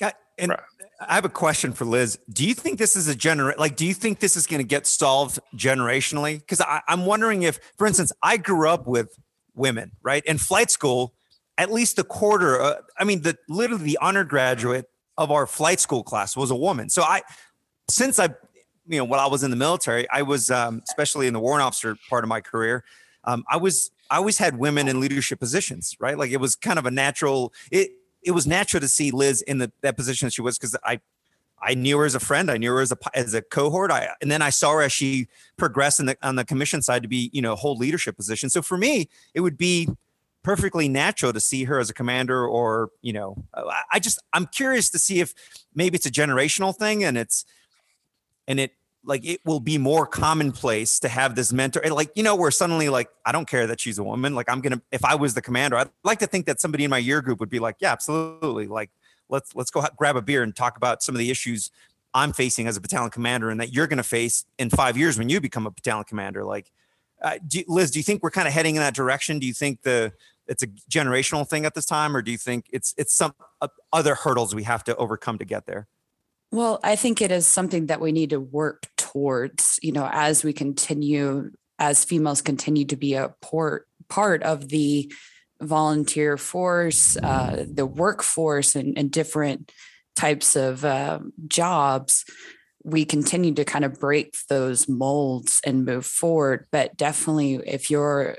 [0.00, 0.60] Yeah, and Right.
[1.08, 2.18] I have a question for Liz.
[2.32, 3.76] Do you think this is a gener like?
[3.76, 6.38] Do you think this is going to get solved generationally?
[6.38, 9.16] Because I'm wondering if, for instance, I grew up with
[9.54, 10.24] women, right?
[10.24, 11.14] In flight school,
[11.58, 12.60] at least a quarter.
[12.60, 14.86] Uh, I mean, the literally the honor graduate
[15.16, 16.88] of our flight school class was a woman.
[16.88, 17.22] So I,
[17.88, 18.28] since I,
[18.86, 21.62] you know, while I was in the military, I was, um, especially in the warrant
[21.62, 22.84] officer part of my career,
[23.24, 26.18] um, I was, I always had women in leadership positions, right?
[26.18, 27.52] Like it was kind of a natural.
[27.70, 27.92] It
[28.24, 31.00] it was natural to see Liz in the that position that she was because I
[31.60, 32.50] I knew her as a friend.
[32.50, 33.90] I knew her as a as a cohort.
[33.90, 37.02] I and then I saw her as she progressed in the on the commission side
[37.02, 38.50] to be you know hold leadership position.
[38.50, 39.88] So for me, it would be
[40.42, 44.46] perfectly natural to see her as a commander or you know I- I just I'm
[44.46, 45.34] curious to see if
[45.74, 47.44] maybe it's a generational thing and it's
[48.46, 48.72] and it
[49.04, 52.50] like it will be more commonplace to have this mentor and like you know where
[52.50, 55.34] suddenly like I don't care that she's a woman like I'm gonna if I was
[55.34, 57.76] the commander I'd like to think that somebody in my year group would be like
[57.80, 58.90] yeah absolutely like
[59.28, 61.70] let's let's go grab a beer and talk about some of the issues
[62.14, 65.28] I'm facing as a battalion commander and that you're to face in five years when
[65.28, 66.44] you become a battalion commander.
[66.44, 66.70] Like,
[67.20, 69.40] uh, do, Liz, do you think we're kind of heading in that direction?
[69.40, 70.12] Do you think the
[70.46, 73.68] it's a generational thing at this time, or do you think it's it's some uh,
[73.92, 75.88] other hurdles we have to overcome to get there?
[76.54, 80.44] Well, I think it is something that we need to work towards, you know, as
[80.44, 85.12] we continue, as females continue to be a port, part of the
[85.60, 89.72] volunteer force, uh, the workforce, and, and different
[90.14, 92.24] types of um jobs.
[92.84, 96.68] We continue to kind of break those molds and move forward.
[96.70, 98.36] But definitely, if you're,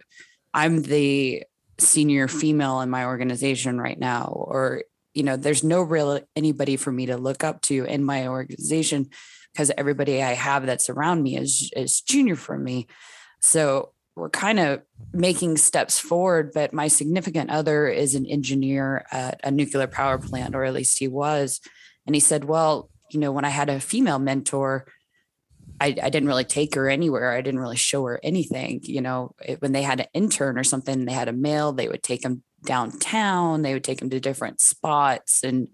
[0.53, 1.43] I'm the
[1.79, 4.83] senior female in my organization right now, or
[5.15, 9.09] you know there's no real anybody for me to look up to in my organization
[9.51, 12.85] because everybody i have that's around me is is junior for me
[13.41, 14.81] so we're kind of
[15.13, 20.53] making steps forward but my significant other is an engineer at a nuclear power plant
[20.53, 21.61] or at least he was
[22.05, 24.85] and he said well you know when i had a female mentor
[25.81, 27.31] I, I didn't really take her anywhere.
[27.33, 28.79] I didn't really show her anything.
[28.83, 31.89] You know, it- when they had an intern or something, they had a male, they
[31.89, 35.67] would take him downtown, they would take him to different spots and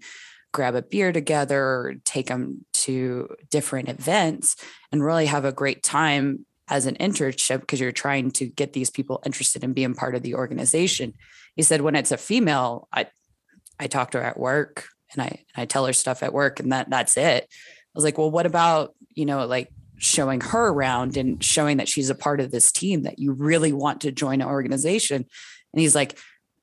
[0.52, 4.56] grab a beer together, take them to different events
[4.90, 8.90] and really have a great time as an internship because you're trying to get these
[8.90, 11.14] people interested in being part of the organization.
[11.56, 13.06] He said, when it's a female, I
[13.78, 16.72] I talk to her at work and I I tell her stuff at work and
[16.72, 17.44] that that's it.
[17.44, 21.88] I was like, well, what about, you know, like showing her around and showing that
[21.88, 25.16] she's a part of this team that you really want to join an organization.
[25.72, 26.18] And he's like,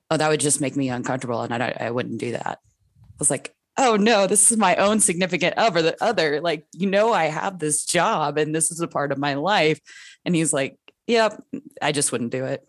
[0.09, 1.41] oh, that would just make me uncomfortable.
[1.41, 2.59] And I, I wouldn't do that.
[2.61, 6.87] I was like, oh no, this is my own significant other, the other, like, you
[6.87, 9.79] know, I have this job and this is a part of my life.
[10.25, 11.41] And he's like, yep,
[11.81, 12.67] I just wouldn't do it.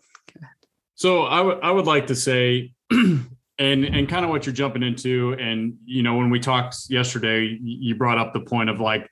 [0.95, 3.25] So I would I would like to say, and
[3.57, 7.95] and kind of what you're jumping into, and you know when we talked yesterday, you
[7.95, 9.09] brought up the point of like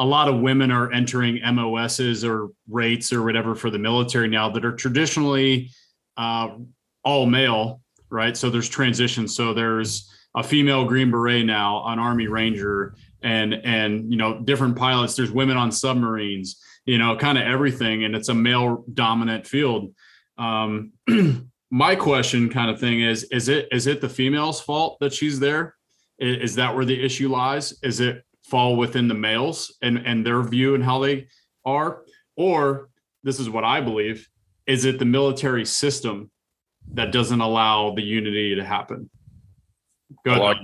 [0.00, 4.48] a lot of women are entering MOSs or rates or whatever for the military now
[4.48, 5.70] that are traditionally
[6.16, 6.56] uh,
[7.04, 8.36] all male, right?
[8.36, 9.28] So there's transition.
[9.28, 14.76] So there's a female Green Beret now, an Army Ranger, and and you know different
[14.76, 15.16] pilots.
[15.16, 19.94] There's women on submarines, you know, kind of everything, and it's a male dominant field.
[20.36, 20.92] Um,
[21.70, 25.40] my question kind of thing is is it is it the female's fault that she's
[25.40, 25.74] there?
[26.18, 30.24] Is, is, that where the issue lies is it fall within the males and and
[30.24, 31.28] their view and how they
[31.64, 32.02] are
[32.36, 32.88] or
[33.22, 34.26] this is what i believe
[34.66, 36.30] is it the military system
[36.94, 39.10] that doesn't allow the unity to happen
[40.24, 40.56] go ahead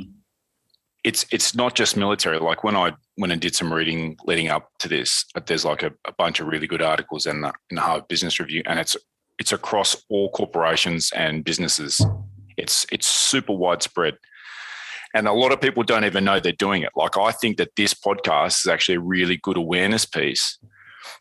[1.04, 2.38] it's it's not just military.
[2.38, 5.82] Like when I went and did some reading leading up to this, uh, there's like
[5.82, 8.80] a, a bunch of really good articles in the in the Harvard Business Review, and
[8.80, 8.96] it's
[9.38, 12.04] it's across all corporations and businesses.
[12.56, 14.16] It's it's super widespread,
[15.12, 16.92] and a lot of people don't even know they're doing it.
[16.96, 20.58] Like I think that this podcast is actually a really good awareness piece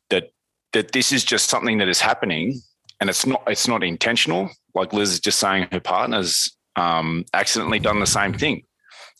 [0.09, 0.29] that
[0.71, 2.61] that this is just something that is happening,
[3.03, 4.49] and it's not it's not intentional.
[4.73, 8.63] Like Liz is just saying, her partner's um, accidentally done the same thing,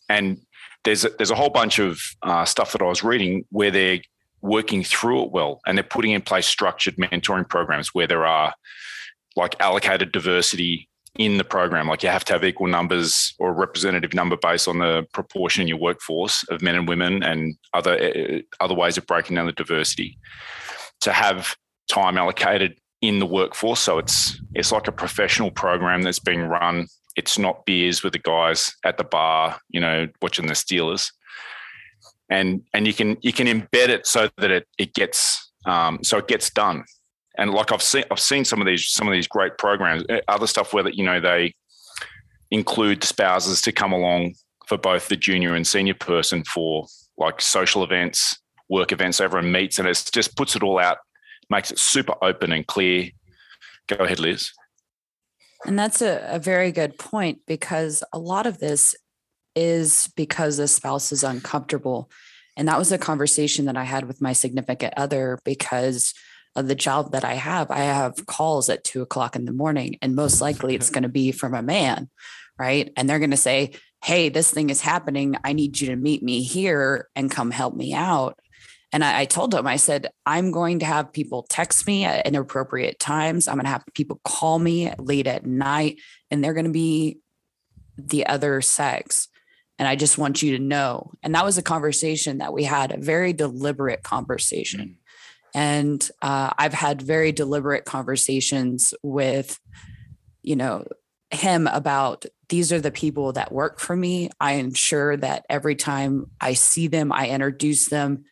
[0.08, 0.38] and
[0.84, 4.00] there's a, there's a whole bunch of uh, stuff that I was reading where they're
[4.40, 8.54] working through it well, and they're putting in place structured mentoring programs where there are
[9.36, 11.86] like allocated diversity in the program.
[11.86, 15.68] Like you have to have equal numbers or representative number based on the proportion in
[15.68, 19.52] your workforce of men and women, and other uh, other ways of breaking down the
[19.52, 20.16] diversity.
[21.02, 21.54] To have
[21.86, 26.86] time allocated in the workforce, so it's it's like a professional program that's being run
[27.16, 31.12] it's not beers with the guys at the bar, you know, watching the Steelers.
[32.30, 36.18] And and you can you can embed it so that it it gets um, so
[36.18, 36.84] it gets done.
[37.36, 40.20] And like I've seen I've seen some of these some of these great programs, eh,
[40.28, 41.54] other stuff where that you know they
[42.50, 44.34] include spouses to come along
[44.66, 46.86] for both the junior and senior person for
[47.18, 48.38] like social events,
[48.68, 50.98] work events, everyone meets, and it just puts it all out,
[51.50, 53.10] makes it super open and clear.
[53.86, 54.52] Go ahead, Liz.
[55.66, 58.94] And that's a, a very good point because a lot of this
[59.54, 62.10] is because the spouse is uncomfortable.
[62.56, 66.14] And that was a conversation that I had with my significant other because
[66.56, 67.70] of the job that I have.
[67.70, 71.08] I have calls at two o'clock in the morning, and most likely it's going to
[71.08, 72.08] be from a man,
[72.58, 72.92] right?
[72.96, 73.72] And they're going to say,
[74.04, 75.36] Hey, this thing is happening.
[75.44, 78.38] I need you to meet me here and come help me out.
[78.94, 82.28] And I, I told him, I said, I'm going to have people text me at
[82.28, 83.48] inappropriate times.
[83.48, 85.98] I'm going to have people call me late at night,
[86.30, 87.18] and they're going to be
[87.98, 89.26] the other sex.
[89.80, 91.10] And I just want you to know.
[91.24, 94.98] And that was a conversation that we had, a very deliberate conversation.
[95.56, 99.58] And uh, I've had very deliberate conversations with,
[100.42, 100.86] you know,
[101.32, 104.30] him about these are the people that work for me.
[104.40, 108.26] I ensure that every time I see them, I introduce them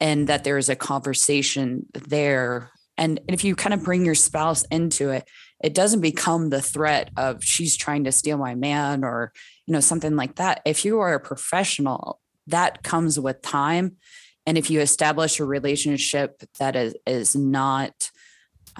[0.00, 2.70] and that there is a conversation there.
[2.96, 5.28] And if you kind of bring your spouse into it,
[5.62, 9.32] it doesn't become the threat of she's trying to steal my man or,
[9.66, 10.60] you know, something like that.
[10.64, 13.96] If you are a professional, that comes with time.
[14.44, 18.10] And if you establish a relationship that is, is not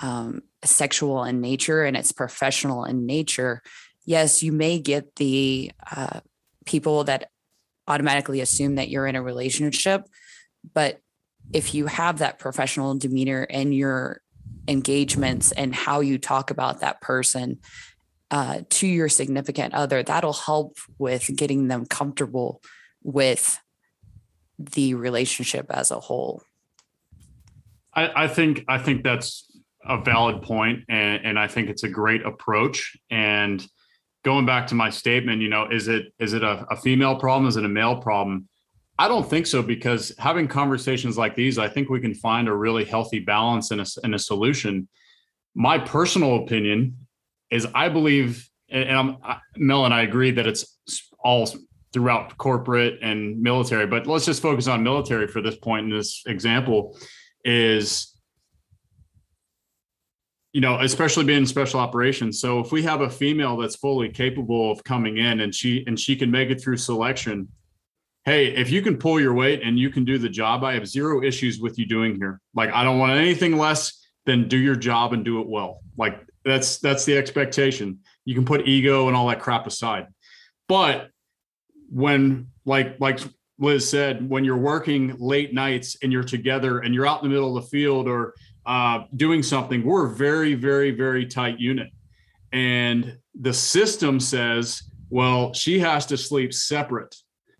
[0.02, 3.62] um, sexual in nature and it's professional in nature,
[4.04, 6.20] yes, you may get the uh,
[6.66, 7.30] people that
[7.86, 10.06] automatically assume that you're in a relationship.
[10.74, 11.00] But
[11.52, 14.20] if you have that professional demeanor in your
[14.68, 17.58] engagements and how you talk about that person
[18.30, 22.62] uh, to your significant other, that'll help with getting them comfortable
[23.02, 23.58] with
[24.58, 26.42] the relationship as a whole.
[27.94, 29.50] I, I think I think that's
[29.84, 32.96] a valid point, and, and I think it's a great approach.
[33.10, 33.66] And
[34.24, 37.48] going back to my statement, you know, is it is it a, a female problem?
[37.48, 38.48] Is it a male problem?
[38.98, 42.54] I don't think so because having conversations like these, I think we can find a
[42.54, 44.88] really healthy balance and a, and a solution.
[45.54, 47.06] My personal opinion
[47.50, 49.16] is I believe, and I'm,
[49.56, 50.78] Mel and I agree that it's
[51.24, 51.48] all
[51.92, 56.22] throughout corporate and military, but let's just focus on military for this point in this
[56.26, 56.96] example
[57.44, 58.12] is
[60.52, 64.70] you know especially being special operations so if we have a female that's fully capable
[64.70, 67.48] of coming in and she and she can make it through selection
[68.24, 70.86] hey if you can pull your weight and you can do the job i have
[70.86, 72.40] zero issues with you doing here.
[72.54, 75.80] Like i don't want anything less than do your job and do it well.
[75.96, 78.00] Like that's that's the expectation.
[78.24, 80.06] You can put ego and all that crap aside.
[80.68, 81.10] But
[81.90, 83.20] when like like
[83.58, 87.34] liz said when you're working late nights and you're together and you're out in the
[87.34, 91.90] middle of the field or uh, doing something we're a very very very tight unit.
[92.52, 97.14] And the system says well she has to sleep separate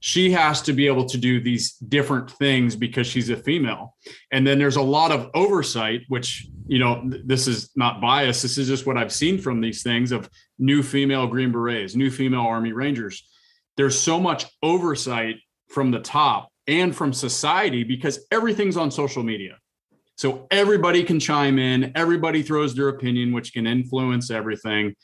[0.05, 3.95] she has to be able to do these different things because she's a female.
[4.33, 8.43] And then there's a lot of oversight which you know this is not bias.
[8.43, 10.29] This is just what i've seen from these things of
[10.59, 13.23] new female green berets new female army rangers.
[13.77, 15.37] There's so much oversight
[15.69, 19.57] from the top and from society because everything's on social media.
[20.17, 24.97] So everybody can chime in, everybody throws their opinion, which can influence everything.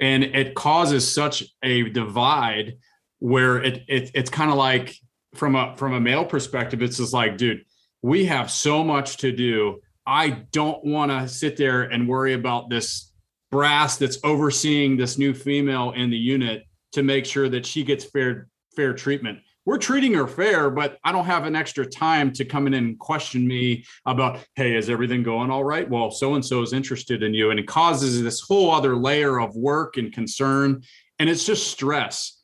[0.00, 2.74] And it causes such a divide
[3.18, 4.96] where it, it it's kind of like
[5.34, 7.64] from a from a male perspective, it's just like, dude,
[8.02, 9.80] we have so much to do.
[10.06, 13.12] I don't want to sit there and worry about this
[13.50, 18.04] brass that's overseeing this new female in the unit to make sure that she gets
[18.04, 22.44] fair fair treatment we're treating her fair, but I don't have an extra time to
[22.44, 25.90] come in and question me about, hey, is everything going all right?
[25.90, 27.50] Well, so and so is interested in you.
[27.50, 30.84] And it causes this whole other layer of work and concern.
[31.18, 32.35] And it's just stress.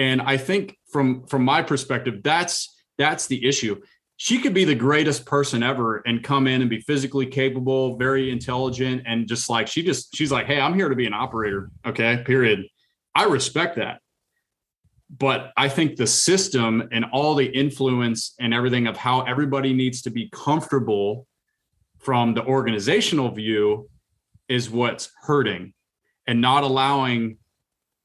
[0.00, 3.80] And I think from from my perspective, that's that's the issue.
[4.16, 8.30] She could be the greatest person ever and come in and be physically capable, very
[8.30, 11.70] intelligent, and just like she just she's like, hey, I'm here to be an operator.
[11.86, 12.64] Okay, period.
[13.14, 14.00] I respect that
[15.18, 20.02] but I think the system and all the influence and everything of how everybody needs
[20.02, 21.26] to be comfortable
[21.98, 23.90] from the organizational view
[24.48, 25.72] is what's hurting
[26.26, 27.38] and not allowing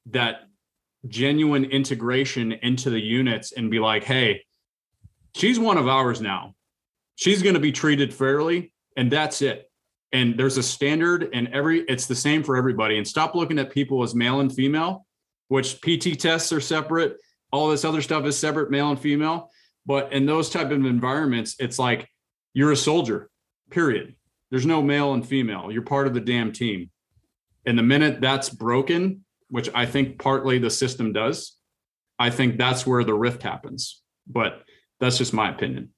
[0.06, 0.45] that
[1.08, 4.44] genuine integration into the units and be like, hey,
[5.34, 6.54] she's one of ours now.
[7.14, 9.70] She's going to be treated fairly, and that's it.
[10.12, 12.98] And there's a standard, and every it's the same for everybody.
[12.98, 15.06] And stop looking at people as male and female
[15.48, 17.18] which PT tests are separate.
[17.52, 19.50] All this other stuff is separate, male and female.
[19.84, 22.08] But in those type of environments, it's like
[22.54, 23.30] you're a soldier,
[23.70, 24.14] period.
[24.50, 25.70] There's no male and female.
[25.70, 26.90] You're part of the damn team.
[27.64, 31.56] And the minute that's broken, which I think partly the system does,
[32.18, 34.02] I think that's where the rift happens.
[34.26, 34.62] But
[35.00, 35.90] that's just my opinion.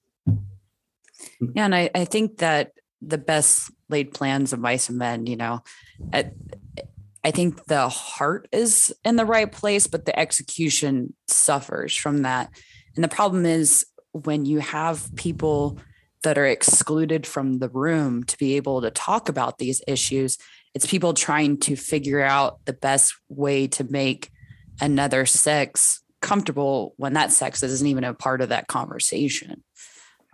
[1.41, 5.37] Yeah, and I, I think that the best laid plans of mice and men, you
[5.37, 5.63] know,
[6.13, 6.33] at,
[7.25, 12.51] I think the heart is in the right place, but the execution suffers from that.
[12.95, 15.79] And the problem is when you have people
[16.25, 20.39] that are excluded from the room to be able to talk about these issues,
[20.79, 24.31] it's people trying to figure out the best way to make
[24.81, 29.65] another sex comfortable when that sex isn't even a part of that conversation.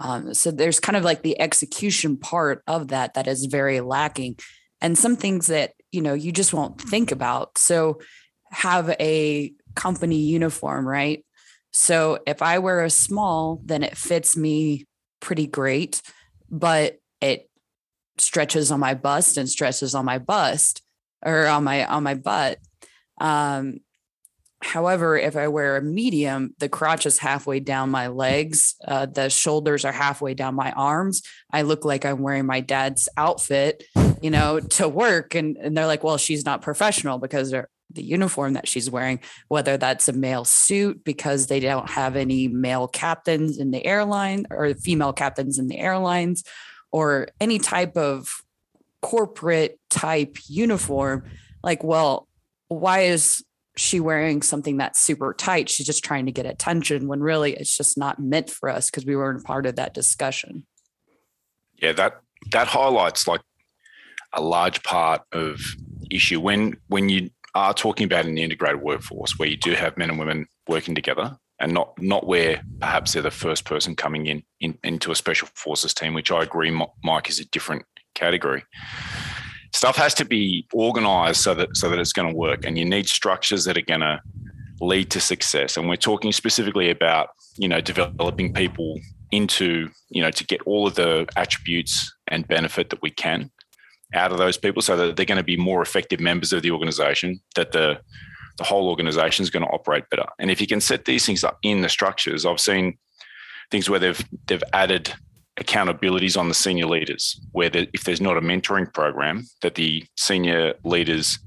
[0.01, 4.37] Um, so there's kind of like the execution part of that that is very lacking
[4.83, 8.01] and some things that you know you just won't think about so
[8.51, 11.25] have a company uniform right
[11.73, 14.85] so if i wear a small then it fits me
[15.21, 16.03] pretty great
[16.51, 17.49] but it
[18.19, 20.83] stretches on my bust and stretches on my bust
[21.25, 22.59] or on my on my butt
[23.21, 23.81] um
[24.65, 29.29] However, if I wear a medium, the crotch is halfway down my legs, uh, the
[29.29, 31.23] shoulders are halfway down my arms.
[31.53, 33.85] I look like I'm wearing my dad's outfit,
[34.23, 35.35] you know, to work.
[35.35, 39.77] And, and they're like, well, she's not professional because the uniform that she's wearing, whether
[39.77, 44.73] that's a male suit because they don't have any male captains in the airline or
[44.75, 46.43] female captains in the airlines,
[46.95, 48.45] or any type of
[49.03, 51.25] corporate type uniform.
[51.61, 52.29] Like, well,
[52.69, 53.43] why is
[53.77, 57.77] she wearing something that's super tight she's just trying to get attention when really it's
[57.77, 60.65] just not meant for us because we weren't part of that discussion
[61.83, 62.21] yeah that
[62.53, 63.41] that highlights like
[64.33, 65.61] a large part of
[66.09, 70.09] issue when when you are talking about an integrated workforce where you do have men
[70.09, 74.43] and women working together and not not where perhaps they're the first person coming in,
[74.61, 76.71] in into a special forces team which i agree
[77.03, 77.85] mike is a different
[78.15, 78.65] category.
[79.73, 82.85] Stuff has to be organized so that so that it's going to work and you
[82.85, 84.21] need structures that are going to
[84.81, 85.77] lead to success.
[85.77, 88.99] And we're talking specifically about you know developing people
[89.33, 93.51] into you know to get all of the attributes and benefit that we can
[94.15, 96.71] out of those people so that they're going to be more effective members of the
[96.71, 97.99] organization that the
[98.57, 100.27] the whole organization is going to operate better.
[100.39, 102.99] And if you can set these things up in the structures i've seen
[103.71, 105.13] things where they've they've added
[105.61, 110.05] accountabilities on the senior leaders, where the, if there's not a mentoring program, that the
[110.17, 111.39] senior leaders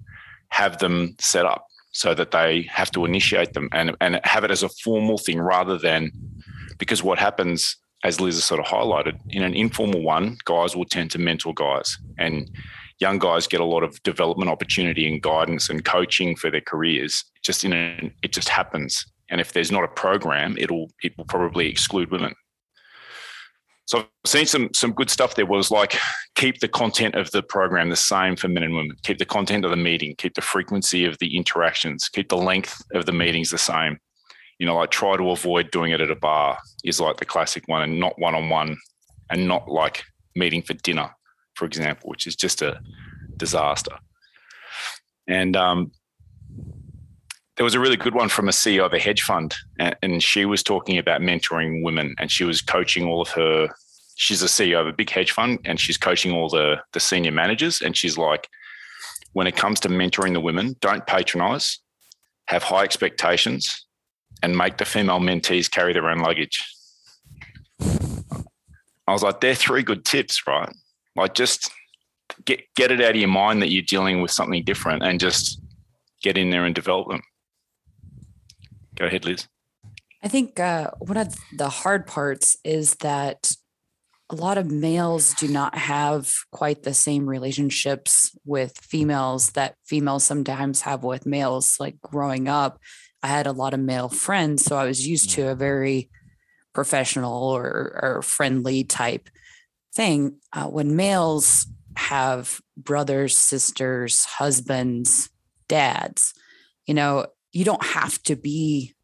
[0.50, 4.52] have them set up so that they have to initiate them and, and have it
[4.52, 6.12] as a formal thing rather than
[6.78, 10.86] because what happens, as Liz has sort of highlighted, in an informal one, guys will
[10.86, 11.98] tend to mentor guys.
[12.18, 12.50] And
[13.00, 17.24] young guys get a lot of development opportunity and guidance and coaching for their careers.
[17.44, 19.06] Just in a, it just happens.
[19.30, 22.34] And if there's not a program, it'll it will probably exclude women
[23.88, 25.98] so I've seen some some good stuff there was like
[26.36, 29.64] keep the content of the program the same for men and women, keep the content
[29.64, 33.50] of the meeting, keep the frequency of the interactions, keep the length of the meetings
[33.50, 33.98] the same.
[34.60, 37.64] You know, like try to avoid doing it at a bar is like the classic
[37.68, 38.78] one and not one on one
[39.30, 40.04] and not like
[40.36, 41.10] meeting for dinner,
[41.58, 42.80] for example, which is just a
[43.36, 43.98] disaster.
[45.28, 45.92] And um,
[47.56, 50.46] there was a really good one from a CEO of a hedge fund, and, she
[50.46, 53.70] was talking about mentoring women, and she was coaching all of her
[54.18, 57.32] she's a CEO of a big hedge fund and she's coaching all the the senior
[57.32, 57.82] managers.
[57.82, 58.50] And she's like,
[59.34, 61.80] when it comes to mentoring the women, don't patronize,
[62.48, 63.86] have high expectations,
[64.44, 66.64] and make the female mentees carry their own luggage.
[69.08, 70.74] I was like, they're three good tips, right?
[71.18, 71.72] Like just
[72.46, 75.60] get get it out of your mind that you're dealing with something different and just
[76.22, 77.22] get in there and develop them.
[78.96, 79.48] Go ahead, Liz.
[80.24, 83.52] I think uh, one of the hard parts is that
[84.30, 90.24] a lot of males do not have quite the same relationships with females that females
[90.24, 91.78] sometimes have with males.
[91.80, 92.80] Like growing up,
[93.24, 96.10] I had a lot of male friends, so I was used to a very
[96.74, 99.30] professional or, or friendly type
[99.98, 100.38] thing.
[100.54, 101.66] Uh, when males
[101.98, 105.30] have brothers, sisters, husbands,
[105.68, 106.34] dads,
[106.86, 108.96] you know, you don't have to be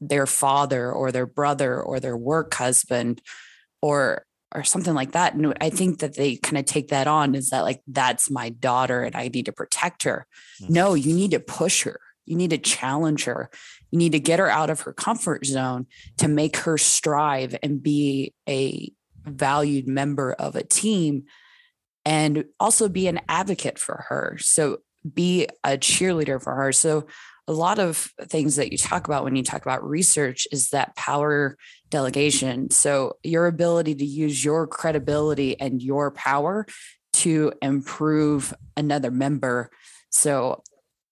[0.00, 3.22] their father or their brother or their work husband
[3.80, 5.34] or or something like that.
[5.34, 8.48] And I think that they kind of take that on is that like that's my
[8.48, 10.26] daughter and I need to protect her.
[10.60, 10.72] Mm-hmm.
[10.72, 12.00] No, you need to push her.
[12.26, 13.48] You need to challenge her.
[13.92, 15.86] You need to get her out of her comfort zone
[16.18, 18.92] to make her strive and be a
[19.30, 21.24] valued member of a team
[22.04, 24.36] and also be an advocate for her.
[24.40, 24.78] So
[25.14, 26.72] be a cheerleader for her.
[26.72, 27.06] So
[27.50, 30.94] a lot of things that you talk about when you talk about research is that
[30.94, 31.56] power
[31.88, 32.70] delegation.
[32.70, 36.64] So, your ability to use your credibility and your power
[37.14, 39.70] to improve another member.
[40.10, 40.62] So,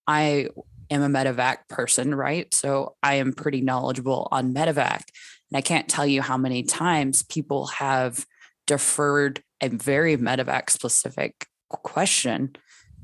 [0.06, 0.48] I
[0.90, 2.54] am a medevac person, right?
[2.54, 5.02] So, I am pretty knowledgeable on medevac.
[5.50, 8.26] And I can't tell you how many times people have
[8.66, 12.54] deferred a very medevac specific question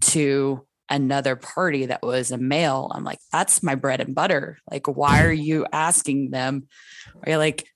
[0.00, 4.58] to another party that was a male, I'm like, that's my bread and butter.
[4.70, 6.68] Like, why are you asking them?
[7.22, 7.66] Are you like,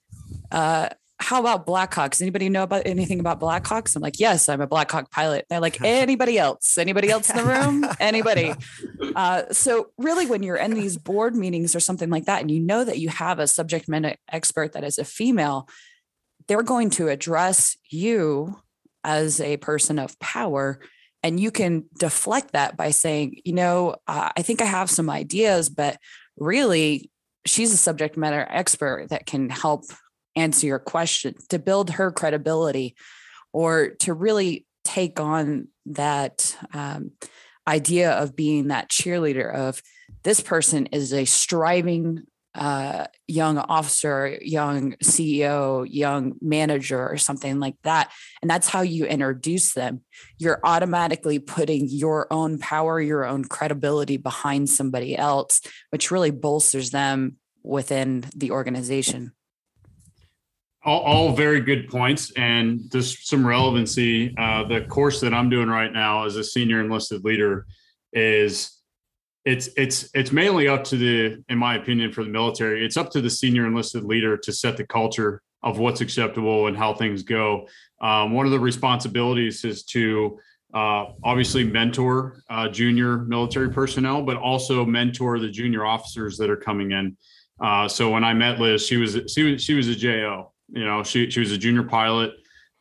[0.52, 0.90] uh,
[1.20, 2.22] how about Blackhawks?
[2.22, 3.96] Anybody know about anything about Blackhawks?
[3.96, 5.46] I'm like, yes, I'm a Blackhawk pilot.
[5.50, 6.78] They're like, anybody else?
[6.78, 7.84] Anybody else in the room?
[8.00, 8.54] Anybody?
[9.16, 12.60] Uh, so really, when you're in these board meetings or something like that, and you
[12.60, 15.68] know that you have a subject matter expert that is a female,
[16.46, 18.60] they're going to address you
[19.04, 20.80] as a person of power
[21.22, 25.10] and you can deflect that by saying, you know, uh, I think I have some
[25.10, 25.98] ideas, but
[26.36, 27.10] really,
[27.44, 29.84] she's a subject matter expert that can help
[30.38, 32.96] answer your question to build her credibility
[33.52, 37.12] or to really take on that um,
[37.66, 39.82] idea of being that cheerleader of
[40.22, 42.24] this person is a striving
[42.54, 48.10] uh, young officer, young CEO, young manager, or something like that.
[48.42, 50.00] And that's how you introduce them.
[50.38, 55.60] You're automatically putting your own power, your own credibility behind somebody else,
[55.90, 59.32] which really bolsters them within the organization.
[60.84, 64.34] All, all very good points, and just some relevancy.
[64.38, 67.66] Uh, the course that I'm doing right now as a senior enlisted leader
[68.12, 68.78] is
[69.44, 73.10] it's it's it's mainly up to the in my opinion for the military it's up
[73.10, 77.22] to the senior enlisted leader to set the culture of what's acceptable and how things
[77.22, 77.66] go.
[78.00, 80.38] Um, one of the responsibilities is to
[80.72, 86.56] uh, obviously mentor uh, junior military personnel but also mentor the junior officers that are
[86.56, 87.16] coming in.
[87.60, 90.84] Uh, so when i met liz she was she was she was a jo you
[90.84, 92.32] know she, she was a junior pilot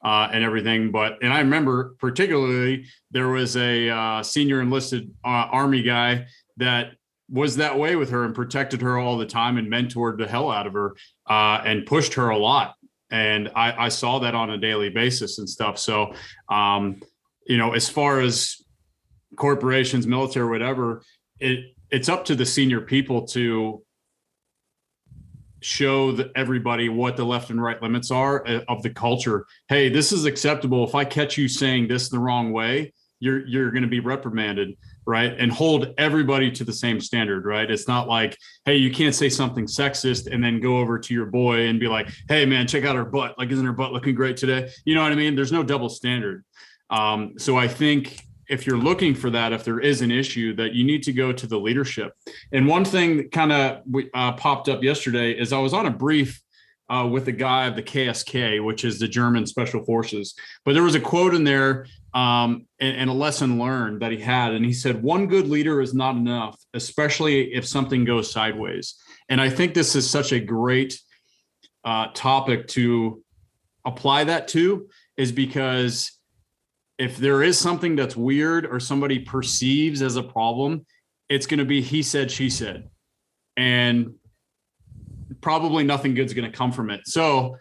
[0.03, 0.91] uh, and everything.
[0.91, 6.27] But and I remember particularly there was a uh, senior enlisted uh, army guy
[6.57, 6.93] that
[7.29, 10.49] was that way with her and protected her all the time and mentored the hell
[10.49, 10.95] out of her
[11.29, 12.75] uh, and pushed her a lot.
[13.11, 15.77] And I, I, saw that on a daily basis and stuff.
[15.77, 16.13] So,
[16.49, 17.01] um,
[17.45, 18.61] you know, as far as
[19.37, 21.03] corporations, military, whatever,
[21.39, 23.81] it it's up to the senior people to
[25.61, 29.45] show the, everybody what the left and right limits are uh, of the culture.
[29.69, 30.83] Hey, this is acceptable.
[30.83, 34.77] If I catch you saying this the wrong way, you're you're going to be reprimanded
[35.07, 35.33] right?
[35.39, 37.71] And hold everybody to the same standard right?
[37.71, 41.25] It's not like hey you can't say something sexist and then go over to your
[41.25, 43.37] boy and be like hey man check out her butt.
[43.37, 44.69] Like isn't her butt looking great today?
[44.85, 45.35] You know what i mean?
[45.35, 46.43] There's no double standard.
[46.89, 50.73] Um, so i think if you're looking for that if there is an issue that
[50.73, 52.13] you need to go to the leadership
[52.51, 53.81] and one thing that kind of
[54.13, 56.41] uh, popped up yesterday is i was on a brief
[56.89, 60.35] uh, with a guy of the KSK, which is the German Special Forces.
[60.63, 64.19] But there was a quote in there um, and, and, a lesson learned that he
[64.19, 64.53] had.
[64.53, 68.95] And he said, One good leader is not enough, especially if something goes sideways.
[69.29, 70.99] And I think this is such a great
[71.83, 73.23] uh, topic to
[73.85, 74.87] apply that to,
[75.17, 76.16] is because
[76.97, 80.85] if there is something that's weird or somebody perceives as a problem,
[81.29, 82.89] it's going to be he said, she said.
[83.55, 84.15] And
[85.41, 87.01] probably nothing good's going to come from it.
[87.05, 87.57] So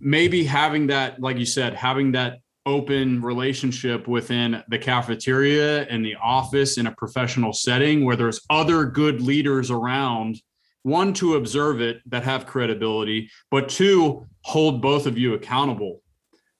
[0.00, 6.14] maybe having that, like you said, having that open relationship within the cafeteria and the
[6.16, 10.40] office in a professional setting where there's other good leaders around
[10.82, 16.02] one to observe it that have credibility but two hold both of you accountable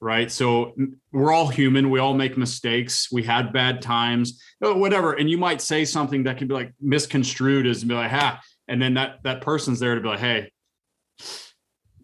[0.01, 0.75] right so
[1.13, 5.61] we're all human we all make mistakes we had bad times whatever and you might
[5.61, 9.41] say something that can be like misconstrued as be like ha and then that that
[9.41, 10.51] person's there to be like hey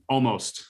[0.09, 0.66] almost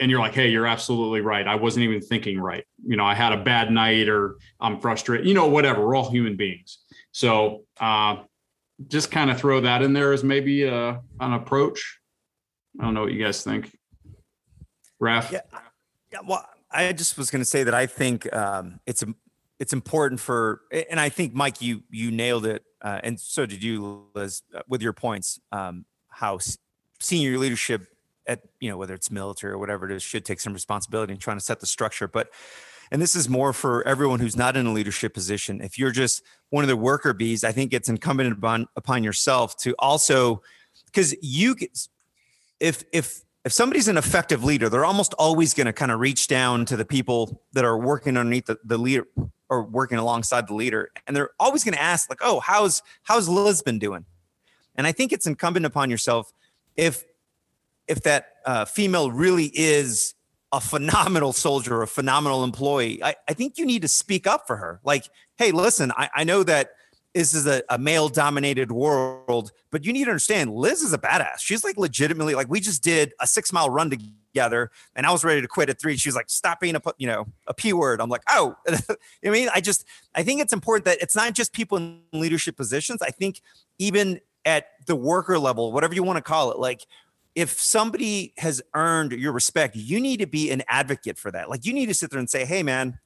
[0.00, 1.46] and you're like, hey, you're absolutely right.
[1.46, 2.64] I wasn't even thinking right.
[2.86, 5.86] You know, I had a bad night or I'm frustrated, you know, whatever.
[5.86, 6.78] We're all human beings.
[7.12, 8.22] So uh,
[8.86, 11.98] just kind of throw that in there as maybe uh, an approach.
[12.78, 13.76] I don't know what you guys think.
[15.00, 15.32] Raf?
[15.32, 15.40] Yeah.
[16.12, 19.04] Yeah well, I just was going to say that I think um, it's
[19.58, 23.62] it's important for, and I think Mike, you you nailed it, uh, and so did
[23.62, 25.40] you, Liz, uh, with your points.
[25.50, 26.38] Um, how
[27.00, 27.86] senior leadership
[28.26, 31.18] at you know whether it's military or whatever it is should take some responsibility in
[31.18, 32.28] trying to set the structure but
[32.90, 36.22] and this is more for everyone who's not in a leadership position if you're just
[36.50, 40.42] one of the worker bees i think it's incumbent upon upon yourself to also
[40.86, 41.56] because you
[42.60, 46.26] if if if somebody's an effective leader they're almost always going to kind of reach
[46.26, 49.06] down to the people that are working underneath the, the leader
[49.48, 53.26] or working alongside the leader and they're always going to ask like oh how's how's
[53.26, 54.04] Liz been doing
[54.74, 56.30] and i think it's incumbent upon yourself
[56.76, 57.04] if
[57.86, 60.12] if that uh, female really is
[60.52, 64.56] a phenomenal soldier, a phenomenal employee, I, I think you need to speak up for
[64.56, 64.78] her.
[64.84, 66.72] Like, hey, listen, I, I know that
[67.14, 70.98] this is a, a male dominated world, but you need to understand Liz is a
[70.98, 71.38] badass.
[71.38, 75.24] She's like legitimately like we just did a six mile run together and I was
[75.24, 75.96] ready to quit at three.
[75.96, 78.00] She was like, stop being a you know a P word.
[78.00, 79.84] I'm like, oh, I mean, I just
[80.14, 83.02] I think it's important that it's not just people in leadership positions.
[83.02, 83.40] I think
[83.78, 86.86] even at the worker level, whatever you want to call it, like
[87.34, 91.48] if somebody has earned your respect, you need to be an advocate for that.
[91.48, 92.98] Like you need to sit there and say, "Hey, man,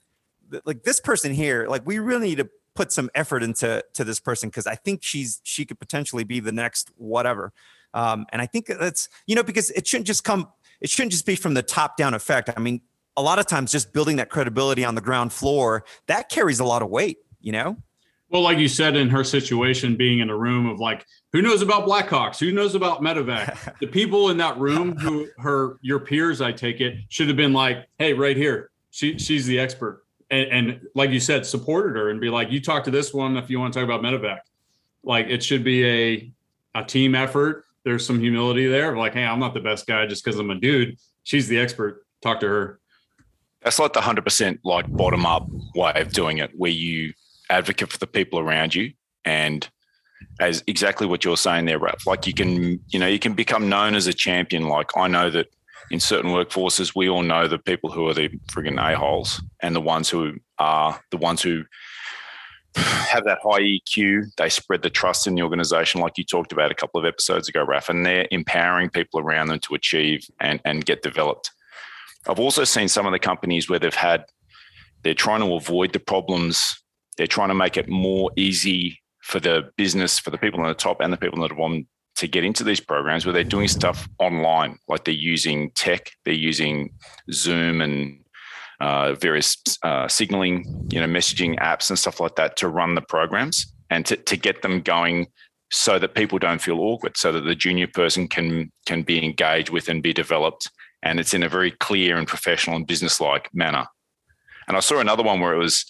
[0.64, 4.20] like this person here, like we really need to put some effort into to this
[4.20, 7.52] person because I think she's she could potentially be the next whatever."
[7.94, 10.48] Um, and I think that's you know because it shouldn't just come,
[10.80, 12.50] it shouldn't just be from the top down effect.
[12.56, 12.80] I mean,
[13.16, 16.64] a lot of times just building that credibility on the ground floor that carries a
[16.64, 17.18] lot of weight.
[17.40, 17.76] You know.
[18.32, 21.04] Well, like you said, in her situation, being in a room of like,
[21.34, 22.38] who knows about Blackhawks?
[22.38, 23.78] Who knows about Medevac?
[23.80, 27.52] the people in that room, who her your peers, I take it, should have been
[27.52, 32.08] like, hey, right here, she she's the expert, and, and like you said, supported her
[32.10, 34.40] and be like, you talk to this one if you want to talk about Medevac.
[35.04, 36.32] Like it should be a
[36.74, 37.64] a team effort.
[37.84, 40.54] There's some humility there, like, hey, I'm not the best guy just because I'm a
[40.54, 40.96] dude.
[41.24, 42.06] She's the expert.
[42.22, 42.80] Talk to her.
[43.62, 47.12] That's like the hundred percent like bottom up way of doing it, where you
[47.50, 48.92] advocate for the people around you
[49.24, 49.68] and
[50.40, 52.06] as exactly what you're saying there, Ralph.
[52.06, 54.68] Like you can, you know, you can become known as a champion.
[54.68, 55.48] Like I know that
[55.92, 59.80] in certain workforces, we all know the people who are the frigging a-holes and the
[59.80, 61.64] ones who are the ones who
[62.74, 64.24] have that high EQ.
[64.38, 67.48] They spread the trust in the organization, like you talked about a couple of episodes
[67.48, 71.50] ago, Raf, and they're empowering people around them to achieve and, and get developed.
[72.26, 74.24] I've also seen some of the companies where they've had,
[75.02, 76.82] they're trying to avoid the problems
[77.16, 80.74] they're trying to make it more easy for the business, for the people on the
[80.74, 81.86] top and the people the bottom
[82.22, 86.32] to get into these programs where they're doing stuff online, like they're using tech, they're
[86.32, 86.94] using
[87.32, 88.24] Zoom and
[88.80, 93.02] uh, various uh, signaling, you know, messaging apps and stuff like that to run the
[93.02, 95.26] programs and to, to get them going
[95.72, 99.70] so that people don't feel awkward, so that the junior person can can be engaged
[99.70, 100.70] with and be developed,
[101.02, 103.84] and it's in a very clear and professional and business-like manner.
[104.68, 105.84] And I saw another one where it was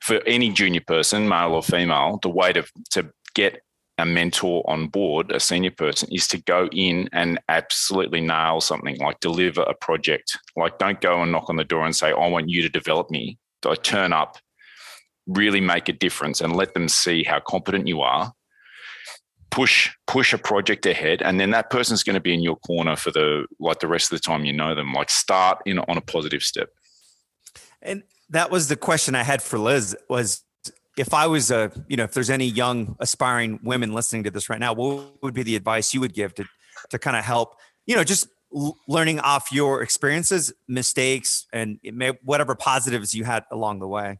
[0.00, 3.60] for any junior person, male or female, the way to, to get
[3.98, 8.96] a mentor on board, a senior person, is to go in and absolutely nail something,
[8.98, 10.38] like deliver a project.
[10.56, 13.10] Like, don't go and knock on the door and say, I want you to develop
[13.10, 13.38] me.
[13.66, 14.38] I turn up,
[15.26, 18.32] really make a difference, and let them see how competent you are.
[19.50, 22.94] Push push a project ahead, and then that person's going to be in your corner
[22.96, 24.92] for the like the rest of the time you know them.
[24.92, 26.68] Like, start in on a positive step.
[27.82, 30.44] And that was the question I had for Liz was
[30.98, 34.48] if I was a, you know, if there's any young aspiring women listening to this
[34.50, 36.44] right now, what would be the advice you would give to,
[36.90, 38.28] to kind of help, you know, just
[38.88, 44.18] learning off your experiences, mistakes, and may, whatever positives you had along the way?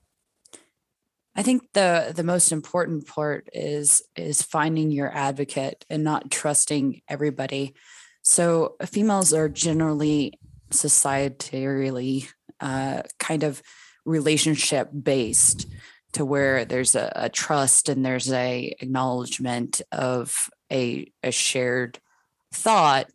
[1.35, 7.03] I think the the most important part is is finding your advocate and not trusting
[7.09, 7.75] everybody.
[8.23, 12.29] So females are generally societally
[12.61, 13.63] uh, kind of
[14.05, 15.67] relationship based
[16.13, 21.99] to where there's a, a, trust and there's a acknowledgement of a, a shared
[22.53, 23.09] thought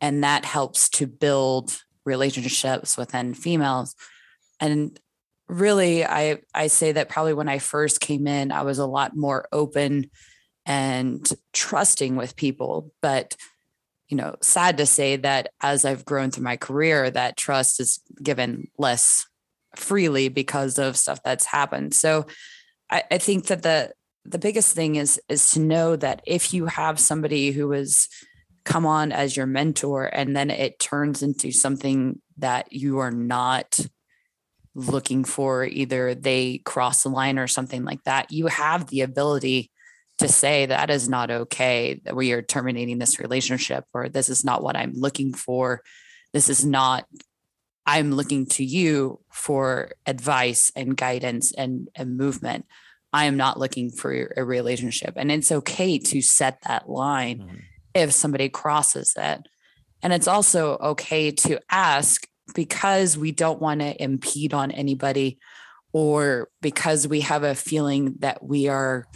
[0.00, 3.94] and that helps to build relationships within females.
[4.58, 4.98] And
[5.48, 9.16] really I I say that probably when I first came in, I was a lot
[9.16, 10.10] more open
[10.64, 12.92] and trusting with people.
[13.02, 13.36] But
[14.08, 18.00] you know, sad to say that as I've grown through my career, that trust is
[18.20, 19.26] given less
[19.76, 21.94] freely because of stuff that's happened.
[21.94, 22.26] So
[22.90, 23.92] I, I think that the
[24.24, 28.08] the biggest thing is is to know that if you have somebody who is
[28.64, 33.80] come on as your mentor and then it turns into something that you are not
[34.74, 39.70] looking for either they cross the line or something like that you have the ability
[40.18, 44.44] to say that is not okay that we are terminating this relationship or this is
[44.44, 45.82] not what i'm looking for
[46.32, 47.04] this is not
[47.90, 52.64] i'm looking to you for advice and guidance and, and movement
[53.12, 57.56] i am not looking for a relationship and it's okay to set that line mm-hmm.
[57.94, 59.48] if somebody crosses it.
[60.02, 65.38] and it's also okay to ask because we don't want to impede on anybody
[65.92, 69.06] or because we have a feeling that we are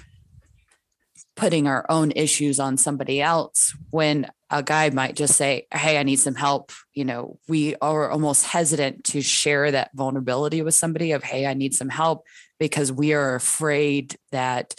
[1.37, 6.03] putting our own issues on somebody else when a guy might just say hey i
[6.03, 11.13] need some help you know we are almost hesitant to share that vulnerability with somebody
[11.13, 12.25] of hey i need some help
[12.59, 14.75] because we are afraid that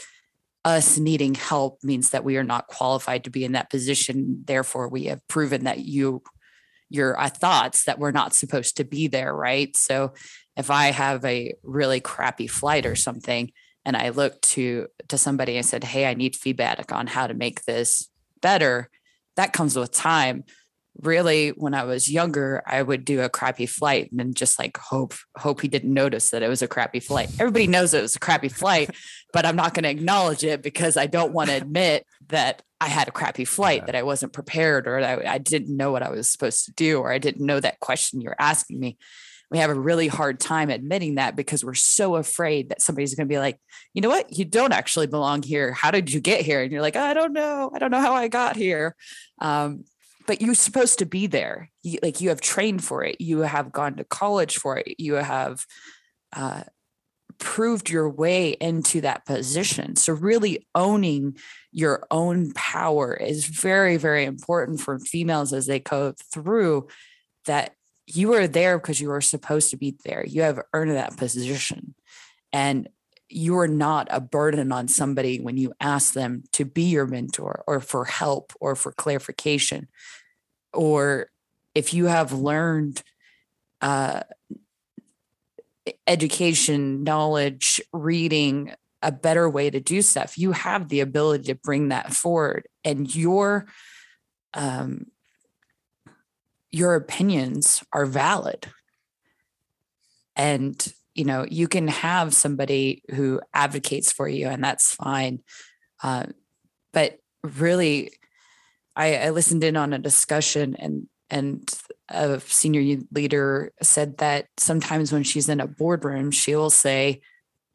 [0.64, 4.88] us needing help means that we are not qualified to be in that position therefore
[4.88, 6.24] we have proven that you
[6.90, 9.76] your uh, thoughts that we're not supposed to be there, right?
[9.76, 10.14] So
[10.56, 13.52] if I have a really crappy flight or something,
[13.84, 17.34] and I look to to somebody and said, "Hey, I need feedback on how to
[17.34, 18.10] make this
[18.42, 18.90] better,"
[19.36, 20.44] that comes with time.
[21.02, 24.78] Really, when I was younger, I would do a crappy flight and then just like
[24.78, 27.30] hope hope he didn't notice that it was a crappy flight.
[27.38, 28.92] Everybody knows it was a crappy flight,
[29.34, 32.88] but I'm not going to acknowledge it because I don't want to admit that I
[32.88, 33.86] had a crappy flight, yeah.
[33.88, 37.00] that I wasn't prepared, or I, I didn't know what I was supposed to do,
[37.00, 38.98] or I didn't know that question you're asking me.
[39.52, 43.28] We have a really hard time admitting that because we're so afraid that somebody's going
[43.28, 43.60] to be like,
[43.94, 45.72] you know what, you don't actually belong here.
[45.72, 46.62] How did you get here?
[46.62, 47.72] And you're like, I don't know.
[47.74, 48.96] I don't know how I got here.
[49.40, 49.84] Um,
[50.28, 51.70] but you're supposed to be there.
[51.84, 53.22] You, like you have trained for it.
[53.22, 55.00] You have gone to college for it.
[55.00, 55.66] You have
[56.36, 56.64] uh,
[57.38, 59.96] proved your way into that position.
[59.96, 61.38] So, really owning
[61.72, 66.88] your own power is very, very important for females as they go through
[67.46, 67.74] that
[68.08, 70.26] you are there because you are supposed to be there.
[70.26, 71.96] You have earned that position.
[72.54, 72.90] And
[73.28, 77.64] you are not a burden on somebody when you ask them to be your mentor
[77.68, 79.88] or for help or for clarification.
[80.74, 81.32] Or
[81.74, 83.02] if you have learned
[83.82, 84.22] uh,
[86.08, 90.38] education, knowledge, reading, a better way to do stuff.
[90.38, 93.68] You have the ability to bring that forward, and your
[94.56, 95.06] um,
[96.76, 98.68] your opinions are valid.
[100.36, 100.76] And
[101.14, 105.40] you know you can have somebody who advocates for you, and that's fine.
[106.04, 106.26] Uh,
[106.92, 108.12] but really,
[108.98, 111.74] I, I listened in on a discussion, and and
[112.10, 117.22] a senior leader said that sometimes when she's in a boardroom, she'll say,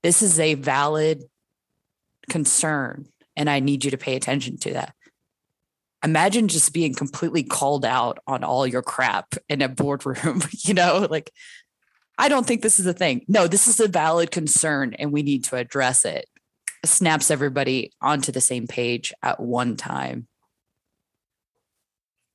[0.02, 1.24] This is a valid
[2.28, 4.94] concern, and I need you to pay attention to that.
[6.04, 11.06] Imagine just being completely called out on all your crap in a boardroom, you know,
[11.10, 11.30] like,
[12.18, 13.24] I don't think this is a thing.
[13.28, 16.26] No, this is a valid concern, and we need to address it.
[16.84, 20.26] Snaps everybody onto the same page at one time.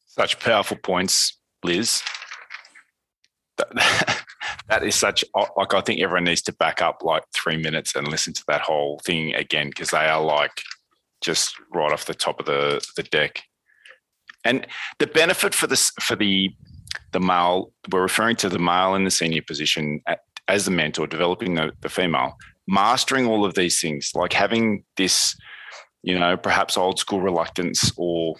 [0.07, 2.01] Such powerful points, Liz.
[3.57, 5.23] That, is such
[5.55, 8.61] like I think everyone needs to back up like three minutes and listen to that
[8.61, 10.63] whole thing again because they are like
[11.21, 13.43] just right off the top of the the deck.
[14.45, 14.65] And
[14.99, 16.55] the benefit for this for the
[17.11, 21.07] the male, we're referring to the male in the senior position at, as the mentor,
[21.07, 22.37] developing the, the female,
[22.67, 25.35] mastering all of these things, like having this,
[26.03, 28.35] you know, perhaps old school reluctance or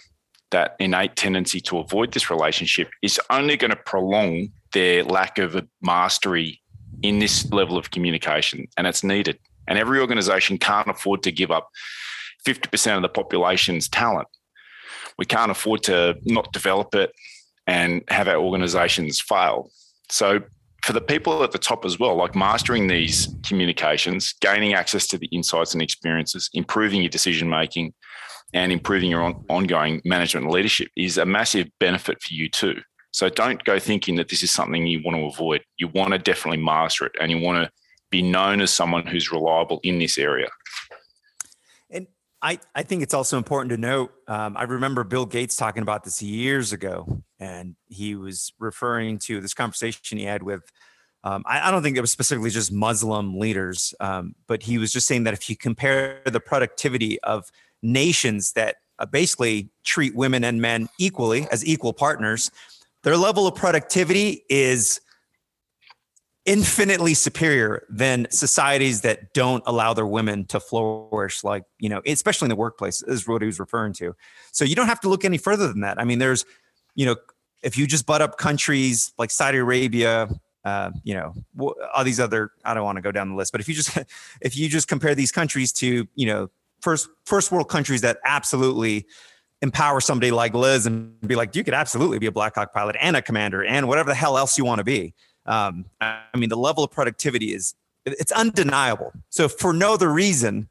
[0.50, 5.66] that innate tendency to avoid this relationship is only going to prolong their lack of
[5.82, 6.60] mastery
[7.02, 9.38] in this level of communication, and it's needed.
[9.68, 11.68] And every organization can't afford to give up
[12.46, 14.28] 50% of the population's talent.
[15.18, 17.12] We can't afford to not develop it
[17.66, 19.70] and have our organizations fail.
[20.10, 20.40] So,
[20.84, 25.18] for the people at the top as well, like mastering these communications, gaining access to
[25.18, 27.92] the insights and experiences, improving your decision making,
[28.54, 32.80] and improving your on, ongoing management and leadership is a massive benefit for you too.
[33.10, 35.62] So don't go thinking that this is something you want to avoid.
[35.78, 37.70] You want to definitely master it and you want to
[38.10, 40.48] be known as someone who's reliable in this area.
[42.42, 44.12] I, I think it's also important to note.
[44.28, 49.40] Um, I remember Bill Gates talking about this years ago, and he was referring to
[49.40, 50.62] this conversation he had with.
[51.24, 54.92] Um, I, I, don't think it was specifically just Muslim leaders, um, but he was
[54.92, 57.50] just saying that if you compare the productivity of
[57.82, 62.50] nations that uh, basically treat women and men equally as equal partners,
[63.02, 65.00] their level of productivity is
[66.46, 72.46] infinitely superior than societies that don't allow their women to flourish like you know especially
[72.46, 74.14] in the workplace is what he was referring to.
[74.52, 76.00] So you don't have to look any further than that.
[76.00, 76.44] I mean there's
[76.94, 77.16] you know
[77.62, 80.28] if you just butt up countries like saudi arabia
[80.64, 81.32] uh, you know
[81.94, 83.96] all these other i don't want to go down the list but if you just
[84.40, 86.48] if you just compare these countries to you know
[86.80, 89.06] first first world countries that absolutely
[89.62, 92.96] empower somebody like liz and be like you could absolutely be a black hawk pilot
[93.00, 95.14] and a commander and whatever the hell else you want to be
[95.46, 97.74] um, I mean, the level of productivity is
[98.04, 99.12] it's undeniable.
[99.30, 100.68] So for no other reason,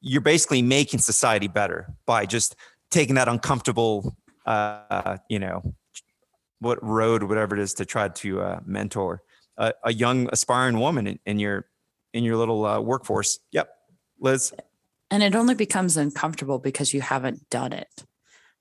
[0.00, 2.56] you're basically making society better by just
[2.90, 5.74] taking that uncomfortable, uh, you know,
[6.60, 9.22] what road, whatever it is, to try to uh, mentor
[9.56, 11.66] a, a, young aspiring woman in, in your
[12.12, 13.38] in your little uh, workforce.
[13.52, 13.70] Yep,
[14.20, 14.52] Liz.
[15.10, 18.04] And it only becomes uncomfortable because you haven't done it.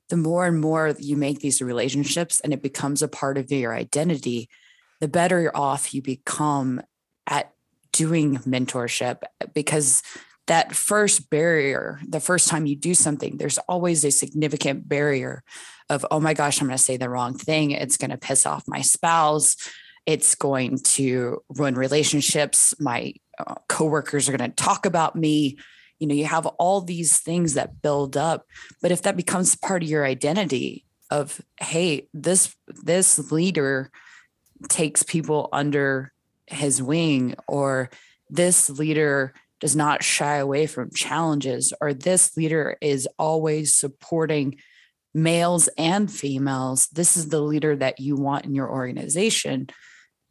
[0.10, 3.74] The more and more you make these relationships, and it becomes a part of your
[3.76, 4.50] identity,
[5.00, 6.82] the better off you become
[7.28, 7.54] at
[7.92, 9.24] doing mentorship
[9.54, 10.04] because
[10.48, 15.44] that first barrier, the first time you do something, there's always a significant barrier
[15.90, 17.72] of, oh my gosh, I'm going to say the wrong thing.
[17.72, 19.56] It's going to piss off my spouse.
[20.06, 22.74] It's going to ruin relationships.
[22.80, 25.58] My uh, coworkers are going to talk about me.
[26.00, 28.46] You know, you have all these things that build up.
[28.82, 33.92] But if that becomes part of your identity of, hey, this this leader
[34.68, 36.12] takes people under
[36.48, 37.90] his wing or
[38.30, 44.58] this leader does not shy away from challenges or this leader is always supporting
[45.14, 49.68] males and females this is the leader that you want in your organization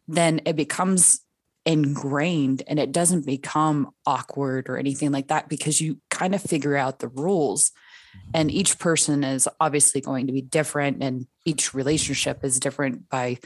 [0.06, 1.20] then it becomes
[1.68, 6.76] ingrained and it doesn't become awkward or anything like that because you kind of figure
[6.76, 7.70] out the rules.
[7.70, 8.30] Mm-hmm.
[8.32, 13.38] And each person is obviously going to be different and each relationship is different by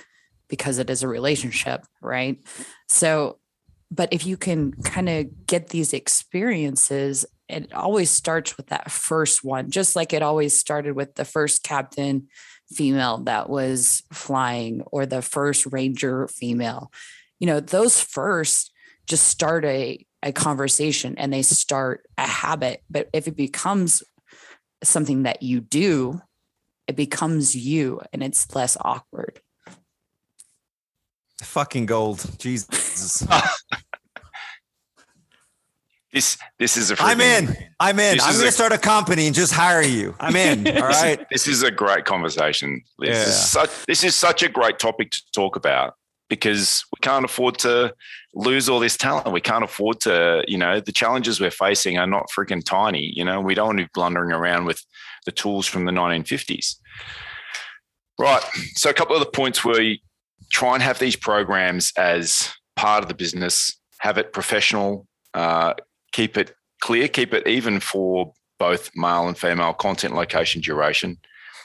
[0.53, 2.39] because it is a relationship, right?
[2.87, 3.39] So,
[3.91, 9.43] but if you can kind of get these experiences, it always starts with that first
[9.43, 12.29] one, just like it always started with the first captain
[12.71, 16.93] female that was flying or the first ranger female.
[17.41, 18.73] You know, those first
[19.07, 22.83] just start a, a conversation and they start a habit.
[22.91, 24.03] But if it becomes
[24.85, 26.21] something that you do,
[26.89, 29.41] it becomes you and it's less awkward.
[31.43, 32.25] Fucking gold.
[32.39, 33.27] Jesus.
[36.13, 37.57] this this is a I'm in.
[37.81, 38.21] I'm in.
[38.21, 40.15] I'm going to start a company and just hire you.
[40.21, 40.69] I'm in.
[40.77, 41.27] All right.
[41.31, 42.83] This is a great conversation.
[42.99, 43.09] Liz.
[43.09, 43.15] Yeah.
[43.15, 45.95] This, is such, this is such a great topic to talk about
[46.29, 47.95] because we can't afford to
[48.35, 49.33] lose all this talent.
[49.33, 53.13] We can't afford to, you know, the challenges we're facing are not freaking tiny.
[53.15, 54.83] You know, we don't want to be blundering around with
[55.27, 56.77] the tools from the 1950s.
[58.19, 58.43] Right.
[58.75, 59.83] So a couple of the points were
[60.51, 65.75] try and have these programs as part of the business, have it professional, uh,
[66.13, 71.19] keep it clear, keep it even for both male and female content, location, duration.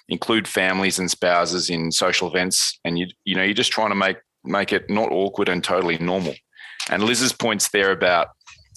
[0.09, 3.95] Include families and spouses in social events, and you you know you're just trying to
[3.95, 6.33] make make it not awkward and totally normal.
[6.89, 8.29] And Liz's points there about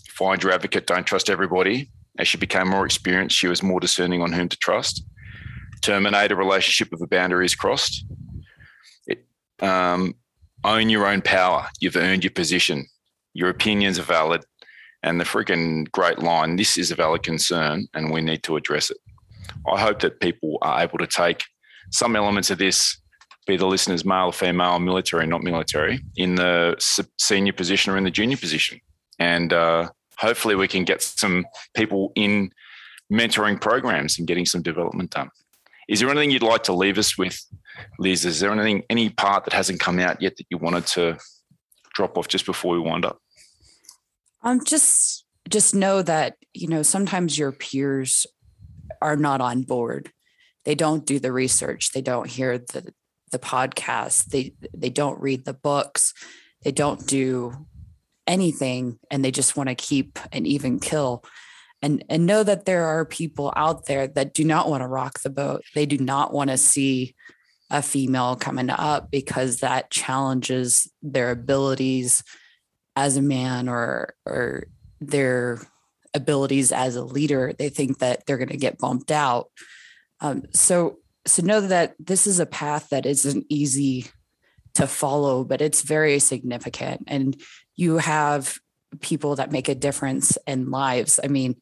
[0.09, 1.89] find your advocate, don't trust everybody.
[2.19, 5.05] As she became more experienced, she was more discerning on whom to trust.
[5.83, 8.05] Terminate a relationship if a boundary is crossed
[9.63, 10.15] um,
[10.65, 11.67] own your own power.
[11.81, 12.87] You've earned your position.
[13.35, 14.45] Your opinions are valid.
[15.03, 18.91] And the freaking great line this is a valid concern and we need to address
[18.91, 18.99] it.
[19.71, 21.45] I hope that people are able to take
[21.91, 22.99] some elements of this,
[23.47, 26.77] be the listeners male or female, military, not military, in the
[27.19, 28.81] senior position or in the junior position.
[29.19, 29.89] And uh,
[30.19, 32.51] hopefully we can get some people in
[33.11, 35.31] mentoring programs and getting some development done.
[35.89, 37.45] Is there anything you'd like to leave us with
[37.99, 41.19] Liz, is there anything, any part that hasn't come out yet that you wanted to
[41.95, 43.19] drop off just before we wind up?
[44.43, 48.27] Um, just just know that you know sometimes your peers
[49.03, 50.11] are not on board.
[50.65, 51.93] They don't do the research.
[51.93, 52.93] They don't hear the
[53.33, 54.27] the podcast.
[54.27, 56.15] They they don't read the books.
[56.63, 57.67] They don't do
[58.27, 61.25] anything, and they just want to keep an even kill.
[61.83, 65.21] And and know that there are people out there that do not want to rock
[65.21, 65.63] the boat.
[65.75, 67.15] They do not want to see
[67.71, 72.25] a female coming up because that challenges their abilities
[72.97, 74.65] as a man or or
[75.01, 75.59] their
[76.15, 77.53] abilities as a leader.
[77.57, 79.51] They think that they're going to get bumped out.
[80.21, 84.07] Um, so, so know that this is a path that isn't easy
[84.75, 87.05] to follow, but it's very significant.
[87.07, 87.41] And
[87.77, 88.59] you have
[89.01, 91.21] people that make a difference in lives.
[91.23, 91.61] I mean,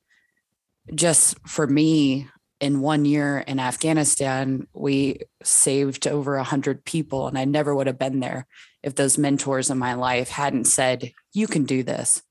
[0.94, 2.26] just for me,
[2.60, 7.86] in one year in Afghanistan, we saved over a hundred people, and I never would
[7.86, 8.46] have been there
[8.82, 12.22] if those mentors in my life hadn't said, "You can do this.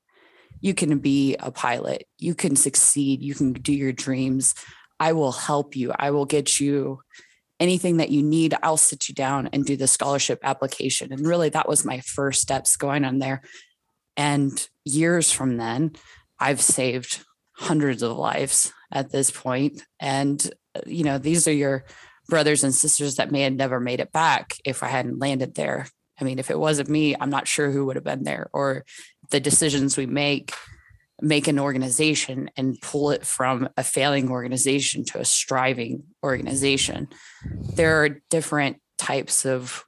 [0.60, 2.06] You can be a pilot.
[2.18, 3.22] You can succeed.
[3.22, 4.54] You can do your dreams.
[5.00, 5.92] I will help you.
[5.98, 7.00] I will get you
[7.60, 8.56] anything that you need.
[8.62, 12.42] I'll sit you down and do the scholarship application." And really, that was my first
[12.42, 13.42] steps going on there.
[14.16, 15.92] And years from then,
[16.38, 19.82] I've saved hundreds of lives at this point.
[20.00, 21.84] And uh, you know these are your
[22.28, 25.88] brothers and sisters that may have never made it back if i hadn't landed there.
[26.20, 28.84] I mean if it wasn't me i'm not sure who would have been there or
[29.30, 30.52] the decisions we make
[31.20, 37.08] make an organization and pull it from a failing organization to a striving organization.
[37.44, 39.84] There are different types of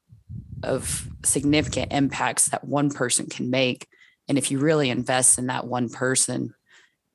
[0.63, 3.87] of significant impacts that one person can make.
[4.29, 6.55] And if you really invest in that one person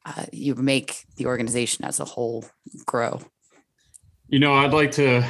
[0.05, 2.45] uh, you make the organization as a whole
[2.85, 3.19] grow.
[4.27, 5.27] You know, I'd like to.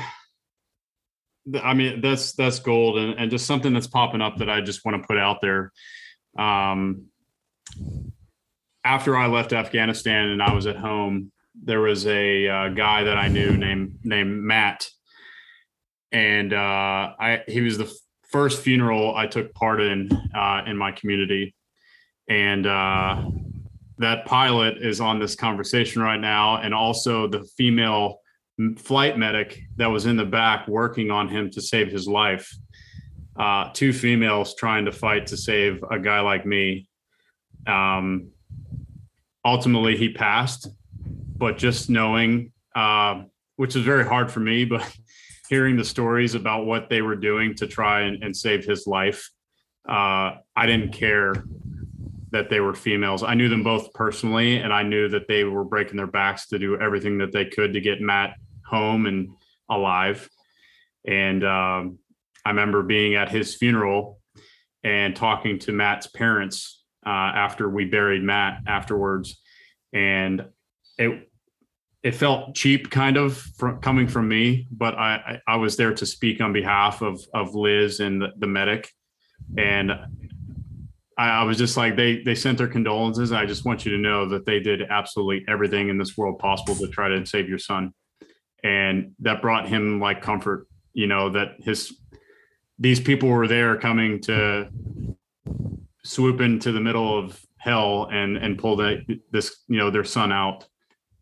[1.62, 4.84] I mean, that's that's gold, and, and just something that's popping up that I just
[4.84, 5.72] want to put out there.
[6.38, 7.06] Um,
[8.84, 11.32] after I left Afghanistan and I was at home,
[11.64, 14.90] there was a uh, guy that I knew named named Matt,
[16.12, 16.58] and uh,
[17.20, 17.94] I he was the
[18.30, 21.56] first funeral I took part in uh, in my community,
[22.28, 23.24] and uh,
[23.98, 28.20] that pilot is on this conversation right now, and also the female
[28.78, 32.54] flight medic that was in the back working on him to save his life.
[33.38, 36.88] Uh, two females trying to fight to save a guy like me.
[37.68, 38.30] Um,
[39.44, 40.70] ultimately, he passed,
[41.38, 43.24] but just knowing, uh,
[43.58, 44.90] which is very hard for me, but
[45.50, 49.30] hearing the stories about what they were doing to try and, and save his life,
[49.88, 51.46] uh, I didn't care
[52.36, 53.24] that they were females.
[53.24, 56.60] I knew them both personally, and I knew that they were breaking their backs to
[56.60, 59.30] do everything that they could to get Matt home and
[59.70, 60.30] alive.
[61.08, 62.00] And um,
[62.44, 64.20] I remember being at his funeral
[64.84, 69.42] and talking to Matt's parents uh, after we buried Matt afterwards,
[69.94, 70.46] and
[70.98, 71.30] it
[72.04, 76.06] it felt cheap, kind of from, coming from me, but I I was there to
[76.06, 78.92] speak on behalf of of Liz and the, the medic,
[79.58, 79.92] and
[81.18, 83.32] I, I was just like they they sent their condolences.
[83.32, 86.76] I just want you to know that they did absolutely everything in this world possible
[86.76, 87.94] to try to save your son,
[88.64, 90.68] and that brought him like comfort.
[90.94, 91.98] You know that his
[92.80, 94.70] these people were there coming to
[96.04, 98.76] swoop into the middle of hell and and pull
[99.32, 100.68] this you know their son out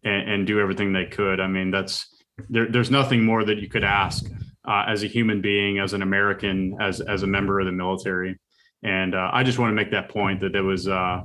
[0.04, 1.40] and, and do everything they could.
[1.40, 2.08] I mean that's
[2.50, 4.26] there, there's nothing more that you could ask
[4.68, 8.40] uh, as a human being, as an American, as as a member of the military.
[8.84, 11.22] And uh, I just want to make that point that there was, uh,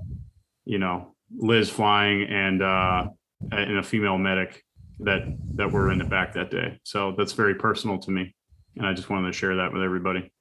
[0.64, 3.06] you know, Liz flying and uh,
[3.52, 4.64] and a female medic
[5.00, 5.22] that
[5.54, 6.78] that were in the back that day.
[6.84, 8.34] So that's very personal to me,
[8.76, 10.32] and I just wanted to share that with everybody.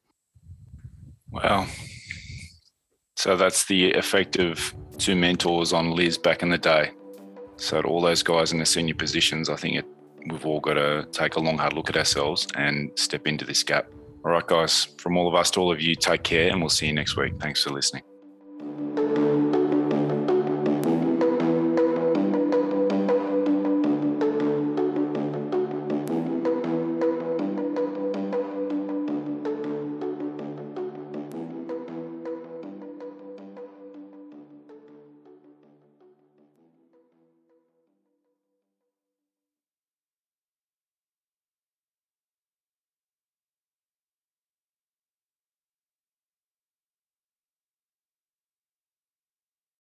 [1.32, 1.68] Wow.
[3.16, 6.92] So that's the effect of two mentors on Liz back in the day.
[7.58, 9.86] So to all those guys in the senior positions, I think it,
[10.30, 13.64] we've all got to take a long hard look at ourselves and step into this
[13.64, 13.88] gap.
[14.26, 16.70] All right, guys, from all of us to all of you, take care and we'll
[16.70, 17.34] see you next week.
[17.40, 18.04] Thanks for listening.